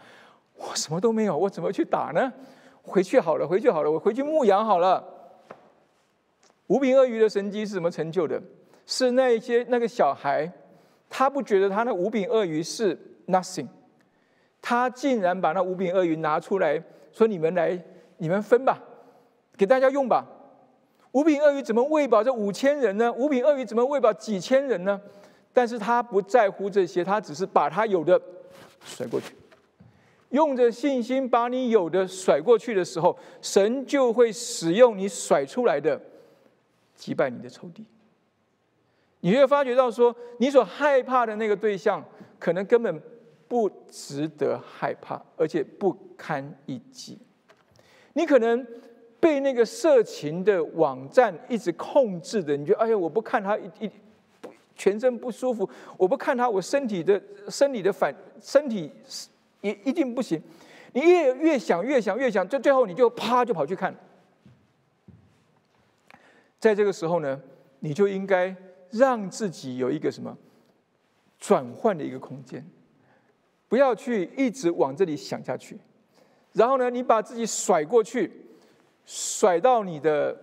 [0.55, 2.33] 我什么都没有，我怎么去打呢？
[2.83, 5.03] 回去好了，回去好了，我回去牧羊好了。
[6.69, 8.41] 五饼鳄鱼的神迹是什么成就的？
[8.87, 10.51] 是那些那个小孩，
[11.09, 12.97] 他不觉得他那五饼鳄鱼是
[13.27, 13.67] nothing，
[14.61, 17.83] 他竟然把那五饼鳄鱼拿出来说：“你们来，
[18.19, 18.79] 你们分吧，
[19.57, 20.27] 给大家用吧。”
[21.17, 23.11] 五饼鳄鱼怎么喂饱这五千人呢？
[23.11, 25.01] 五饼鳄鱼怎么喂饱几千人呢？
[25.51, 28.21] 但是他不在乎这些，他只是把他有的
[28.85, 29.35] 甩过去。
[30.29, 35.99] 用着信心把你有的甩过去的时候，神就会使用你甩出来的
[36.95, 37.83] 击败你的仇敌。
[39.21, 42.05] 你会发觉到说，你所害怕的那个对象，
[42.39, 43.03] 可能根本
[43.49, 47.19] 不值得害怕，而且不堪一击。
[48.12, 48.67] 你可能
[49.27, 53.91] 被那个色情的网站一直控制的，你觉得哎呀，我不看他一一
[54.77, 58.89] 全身不舒服，我不看他，我身体的生理的反身体。
[59.62, 60.41] 一一定不行，
[60.93, 63.93] 你越越想越想越想，就最后你就啪就跑去看。
[66.61, 67.41] 在这个时候呢，
[67.81, 68.55] 你就应该
[68.91, 70.37] 让自己有一个什么
[71.41, 72.64] 转换的一个空间，
[73.66, 75.77] 不要去一直往这里想下去。
[76.53, 78.31] 然后呢，你把自己甩过去，
[79.07, 80.37] 甩到你的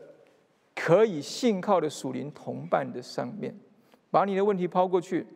[0.73, 3.55] 可以信靠的属灵同伴的上面，
[4.09, 5.27] 把你的问题抛过去，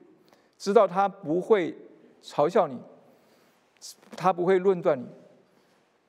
[0.58, 1.78] 知道他不会
[2.24, 2.80] 嘲笑你。
[4.16, 5.06] 他不会论断你，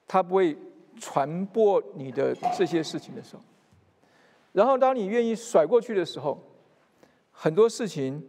[0.06, 0.56] 他不会
[0.98, 3.42] 传播你的这些事情的时候，
[4.52, 6.42] 然后当你愿意甩过去的时候，
[7.30, 8.26] 很多事情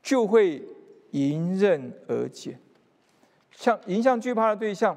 [0.00, 0.62] 就会
[1.10, 2.56] 迎刃而解。
[3.50, 4.96] 像迎向惧怕的对象，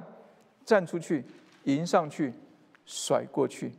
[0.64, 1.26] 站出去，
[1.64, 2.32] 迎上去，
[2.92, 3.72] 甩过去。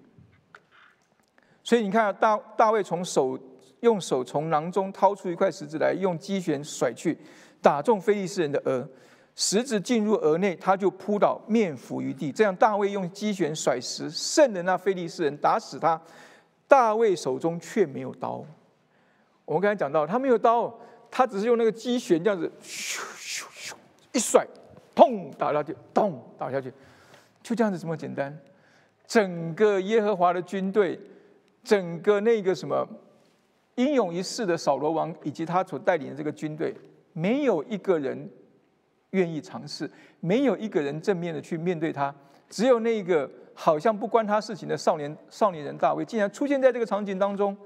[1.64, 3.36] 所以你看，大大卫从手
[3.80, 7.18] 用手从囊中掏出一块石子来，用机旋甩去，
[7.60, 8.88] 打中非利士人的额。
[9.34, 12.30] 石子进入额内，他就扑倒，面伏于地。
[12.30, 16.00] 这样，大卫用机旋甩石，胜的那非利士人，打死他。
[16.68, 18.44] 大卫手中却没有刀。
[19.44, 20.72] 我们刚才讲到，他没有刀，
[21.10, 23.74] 他只是用那个机旋这样子，咻咻咻
[24.12, 24.46] 一甩，
[24.94, 26.72] 砰打下去，咚打下去，
[27.42, 28.38] 就这样子这么简单。
[29.10, 30.96] 整个耶和华的军队，
[31.64, 32.88] 整个那个什么
[33.74, 36.72] 英勇一世的扫罗王以及他所带领的这个军队，
[37.12, 38.30] 没有一个人。
[39.10, 39.90] 愿意尝试，
[40.20, 42.14] 没有一个人正面的去面对他，
[42.48, 47.56] 只有那个好像不关他事情的少年少年人大卫，竟然出现在这个场景当中，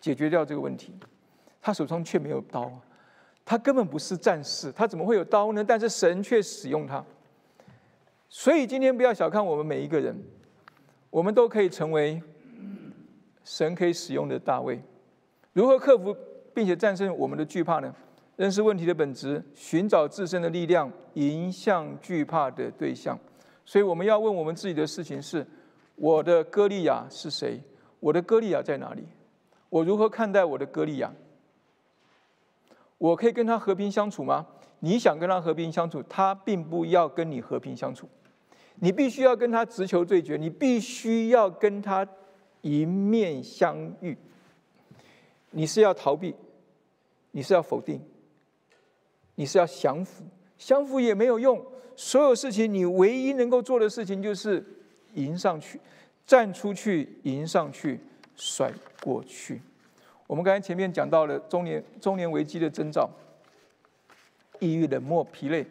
[0.00, 0.92] 解决掉这个问题。
[1.62, 2.68] 他手中却没有刀，
[3.44, 5.62] 他根本不是战士，他怎么会有刀呢？
[5.62, 7.04] 但是神却使用他。
[8.28, 10.20] 所以今天不要小看我们每一个人，
[11.18, 12.22] 我们都可以成为
[13.42, 14.80] 神可以使用的大卫。
[15.52, 16.16] 如何克服
[16.54, 17.92] 并且战胜我们的惧怕呢？
[18.36, 23.18] 认识问题的本质，寻找自身的力量，迎向惧怕的对象。
[23.64, 25.44] 所以我们要问我们自己的事情是：
[25.96, 27.60] 我的歌利亚是谁？
[27.98, 29.02] 我的歌利亚在哪里？
[29.70, 31.12] 我如何看待我的歌利亚？
[32.96, 34.46] 我可以跟他和平相处吗？
[34.78, 38.08] 你想跟他和平相处，他并不要跟你和平相处。
[38.80, 42.06] 你必须要跟他直球对决，你必须要跟他
[42.62, 44.16] 迎面相遇。
[45.50, 46.34] 你是要逃避？
[47.32, 48.00] 你是要否定？
[49.34, 50.24] 你是要降服，
[50.56, 51.64] 降服也没有用。
[51.96, 54.64] 所有事情，你唯一能够做的事情就是
[55.14, 55.80] 迎上去，
[56.26, 57.98] 站出去，迎上去，
[58.36, 58.72] 甩
[59.02, 59.60] 过去。
[60.26, 63.10] 我们刚才前面讲到了中年中年危机的征兆：
[64.60, 65.66] 抑郁、冷漠、疲累，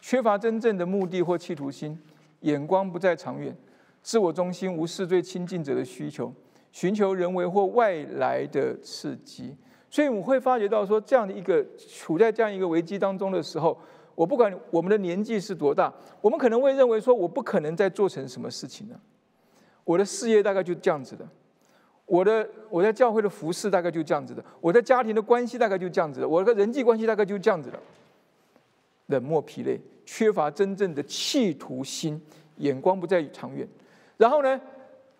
[0.00, 1.98] 缺乏真正的目的或企图心，
[2.42, 3.56] 眼光不再长远，
[4.02, 6.32] 自我中心，无视最亲近者的需求，
[6.70, 9.56] 寻求人为或外来的刺激。
[9.90, 13.76] 所以我会发觉到说，这样的一个处在这样一个危机当中的时候，
[14.14, 19.00] 我不管我们的年纪是多大，我们可能会认为说，我不可能再做成什么事情了。
[19.84, 21.28] 我的事业大概就这样子的，
[22.06, 27.78] 我的我在教会的服饰大概就这样子的，我在家庭的关系大概就这样子的，我的人际关系大概就这样子的。
[29.08, 32.20] 冷漠疲累，缺乏真正的企图心，
[32.56, 33.66] 眼光不在于长远，
[34.16, 34.60] 然后呢？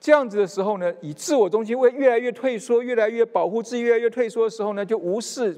[0.04, 5.56] 这样子的时候呢，以自我中心会越来越退缩，越来越保护自己，越来越退缩的时候呢，就无视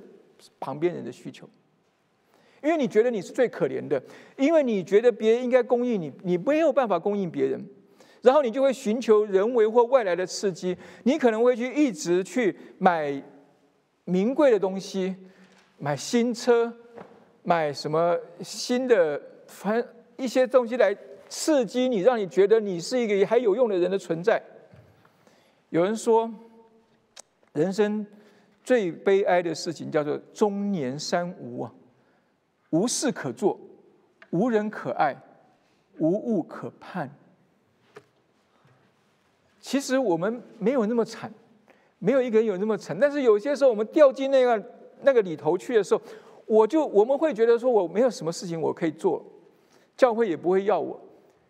[0.61, 1.49] 旁边人的需求，
[2.63, 4.03] 因为你觉得你是最可怜的，
[4.37, 7.67] 因为你觉得别人应该供应你，你没有办法供应别人，
[8.21, 13.23] 然后你就会寻求人为或外来的刺激，你可能会去一直去买
[14.05, 15.17] 名贵的东西，
[15.79, 16.71] 买新车，
[17.45, 19.87] 买什么新的，反
[20.17, 20.97] 一些东西来。
[21.27, 24.41] 刺激你，让你觉得你是一个还有用的人的存在。
[25.71, 26.33] 有人说，
[27.55, 28.07] 人生
[28.63, 31.73] 最悲哀的事情叫做中年三无啊，
[32.71, 33.59] 无事可做，
[34.31, 35.17] 无人可爱，
[35.99, 37.11] 无物可盼。
[39.61, 41.33] 其实我们没有那么惨，
[41.99, 42.97] 没有一个人有那么惨。
[43.01, 44.63] 但是有些时候，我们掉进那个
[45.03, 46.03] 那个里头去的时候，
[46.47, 49.25] 我就我们会觉得说，我没有什么事情我可以做，
[49.97, 51.01] 教会也不会要我。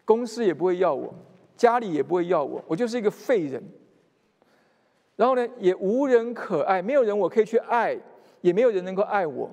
[0.05, 1.15] 公司也不会要我，
[1.57, 3.63] 家里也不会要我，我就是一个废人。
[5.17, 7.97] 然后呢，也无人可爱，没有人我可以去爱，
[8.43, 9.51] 也没有人能够爱我。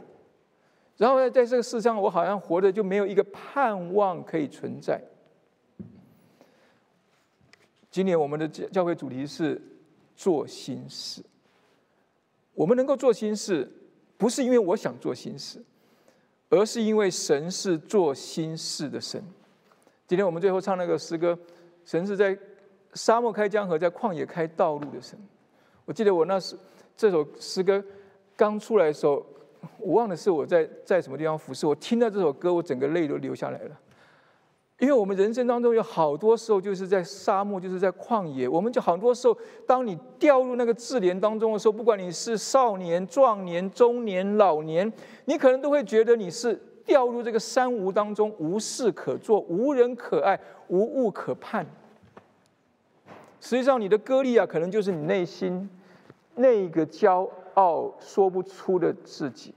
[0.97, 5.01] 然后呢，在这个世上，我好像活着就没有一个盼望可以存在。
[7.89, 9.61] 今年我们的教教会主题是
[10.15, 11.23] 做新事。
[12.53, 13.71] 我们能够做新事，
[14.21, 15.59] 不是因为我想做心事，
[16.47, 19.19] 而是因为神是做心事的神。
[20.07, 21.35] 今天我们最后唱那个诗歌，
[21.85, 22.37] 神是在
[22.93, 25.17] 沙漠开江河，在旷野开道路的神。
[25.85, 26.55] 我记得我那时
[26.95, 27.83] 这首诗歌
[28.35, 29.25] 刚出来的时候，
[29.79, 33.79] 我忘了是我在在什么地方服侍，我听到这首歌，我整个泪都流下来了。
[34.81, 44.91] 因为我们人生当中有好多时候就是在沙漠，就是在旷野，我们就好多时候，当你掉入那个自怜当中的时候，不管你是少年、壮年、中年、老年，
[45.25, 46.59] 你可能都会觉得你是。
[46.83, 51.65] 掉入这个山无当中，无事可做，无人可爱，无物可盼。
[53.39, 55.69] 实际上，你的歌利亚可能就是你内心
[56.35, 59.53] 那个骄傲说不出的自己。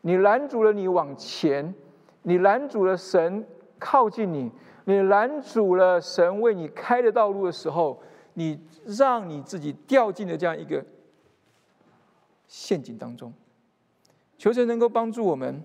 [0.00, 1.72] 你拦阻了你往前，
[2.22, 3.46] 你拦阻了神
[3.84, 4.50] 靠近你，
[4.84, 8.00] 你拦阻了神为你开的道路的时候，
[8.34, 10.84] 你让你自己掉进了这样一个
[12.46, 13.32] 陷阱当中。
[14.38, 15.62] 求神能够帮助我们。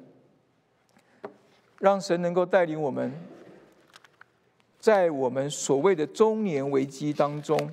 [1.80, 3.14] 让神能够带领我们，
[4.80, 7.72] 在我们所谓的中年危机当中，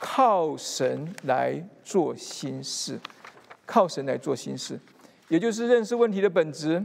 [0.00, 2.98] 靠神来做心事，
[3.66, 4.80] 靠神来做心事，
[5.28, 6.82] 也就是认识问题的本质，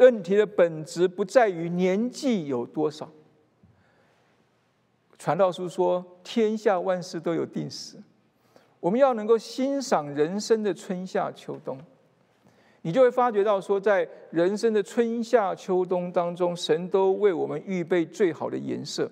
[0.00, 3.10] 问题的本质不在于年纪有多少。
[5.18, 7.98] 传道书说：“天下万事都有定时。”
[8.80, 11.78] 我们要能够欣赏人生的春夏秋冬，
[12.80, 19.10] 你就会发觉到说，在人生的春夏秋冬当中，神都为我们预备最好的颜色。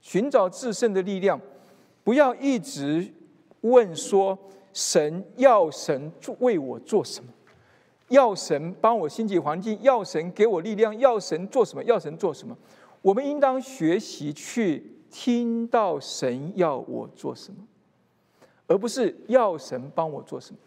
[0.00, 1.40] 寻找自胜的力量，
[2.04, 3.12] 不要一直
[3.62, 4.38] 问说
[4.72, 7.32] ：“神要神做为我做什么？
[8.10, 9.76] 要神帮我兴起环境？
[9.82, 10.96] 要神给我力量？
[11.00, 11.82] 要神做什么？
[11.82, 12.56] 要神做什么？”
[13.02, 17.56] 我们应当学习去听到神要我做什么。
[18.66, 20.58] 而不是要神帮我做什么，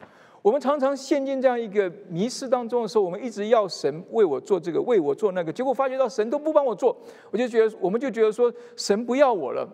[0.41, 6.93] 我们常常陷进这样一个迷失当中的时候，我们一直要神为我做这个，为我做那个，结果发觉到神都不帮我做，
[7.31, 9.65] 我就觉得，我们就觉得说，神不要我了，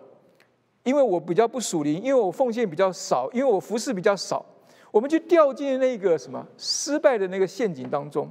[0.84, 4.46] 因为我比较不属灵，因为我奉献比较少，因为我服侍比较少，
[4.90, 8.30] 我们就掉进那个什么失败的那个陷阱当中。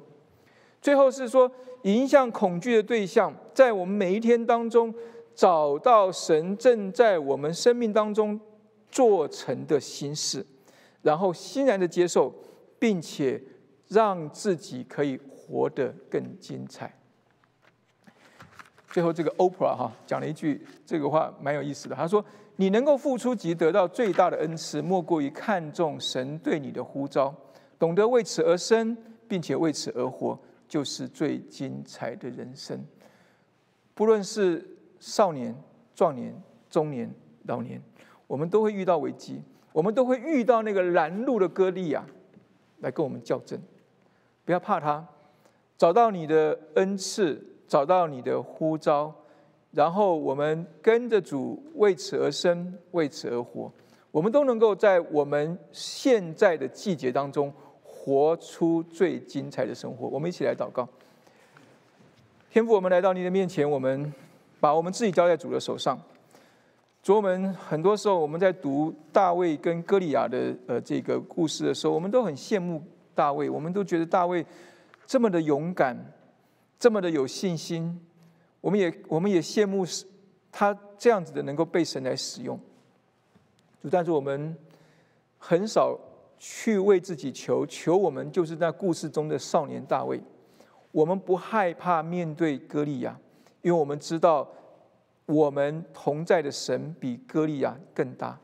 [0.82, 1.52] 最后是说，
[1.84, 4.94] 迎向恐惧的对象，在我们每一天当中，
[5.34, 8.40] 找到神正在我们生命当中。
[8.92, 10.44] 做成的心事，
[11.04, 12.34] 然后欣然的接受，
[12.80, 13.40] 并且
[13.88, 16.99] 让自己可以活得更精彩。
[18.92, 22.24] 最后，这个 Oprah 哈讲了一句这个话蛮有意思的，他说
[22.58, 27.34] ：“你能够付出及得到最大的恩赐，莫过于看重神对你的呼召，
[27.78, 30.38] 懂得为此而生，并且为此而活，
[30.68, 32.84] 就是最精彩的人生。
[33.94, 35.56] 不论是少年、
[35.94, 36.34] 壮年、
[36.70, 37.14] 中年、
[37.44, 37.82] 老年。”
[38.30, 39.42] 我们都会遇到危机，
[39.74, 42.06] 我们都会遇到那个拦路的歌利亚，
[42.82, 43.60] 来跟我们较真。
[44.46, 45.04] 不要怕他，
[45.80, 49.14] 找到你的恩赐，找到你的呼召，
[49.72, 53.72] 然后我们跟着主为此而生，为此而活。
[54.12, 57.54] 我们都能够在我们现在的季节当中，
[57.84, 60.08] 活出最精彩的生活。
[60.08, 60.90] 我们一起来祷告。
[62.52, 64.12] 天父，我们来到你的面前，我们
[64.60, 65.96] 把我们自己交在主的手上。
[67.04, 72.82] 主，我们很多时候我们在读大卫跟歌利亚的呃这个故事的时候，我们都很羡慕
[73.14, 74.44] 大卫，我们都觉得大卫
[75.06, 75.96] 这么的勇敢，
[76.80, 78.00] 这么的有信心，
[78.62, 79.86] 我们也我们也羡慕
[80.52, 82.58] 他这样子的能够被神来使用。
[83.82, 84.56] 主，但是我们
[85.38, 86.00] 很少
[86.40, 90.22] 去为自己求，求我们就是在故事中的少年大卫，
[90.92, 93.20] 我们不害怕面对歌利亚，
[93.62, 94.48] 因为我们知道。
[95.32, 98.36] 我们同在的神比歌利亚更大。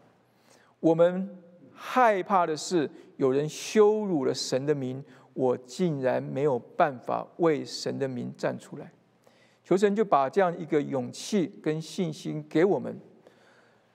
[0.79, 1.35] 我们
[1.73, 5.03] 害怕的是有人羞辱了神的名，
[5.35, 8.91] 我竟然没有办法为神的名站出来。
[9.63, 12.99] 求神就把这样一个勇气跟信心给我们，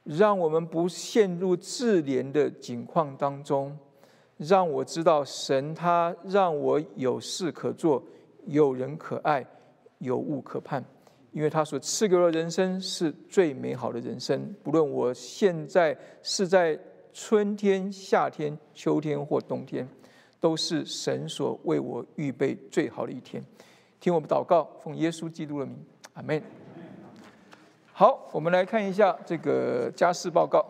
[0.04, 3.76] 让我们不陷入自怜的境况当中，
[4.36, 8.02] 让我知道神他让我有事可做，
[8.46, 9.46] 有人可爱，
[9.98, 10.84] 有物可盼。
[11.32, 16.76] 因为他所赐给我的人生是最美好的人生，不论我现在是在
[17.12, 19.88] 春天、夏天、秋天或冬天，
[20.40, 23.44] 都是神所为我预备最好的一天。
[24.00, 25.76] 听我们祷告，奉耶稣基督的名，
[26.14, 26.42] 阿门。
[27.92, 30.64] 好，我们来看一下这个家事报告。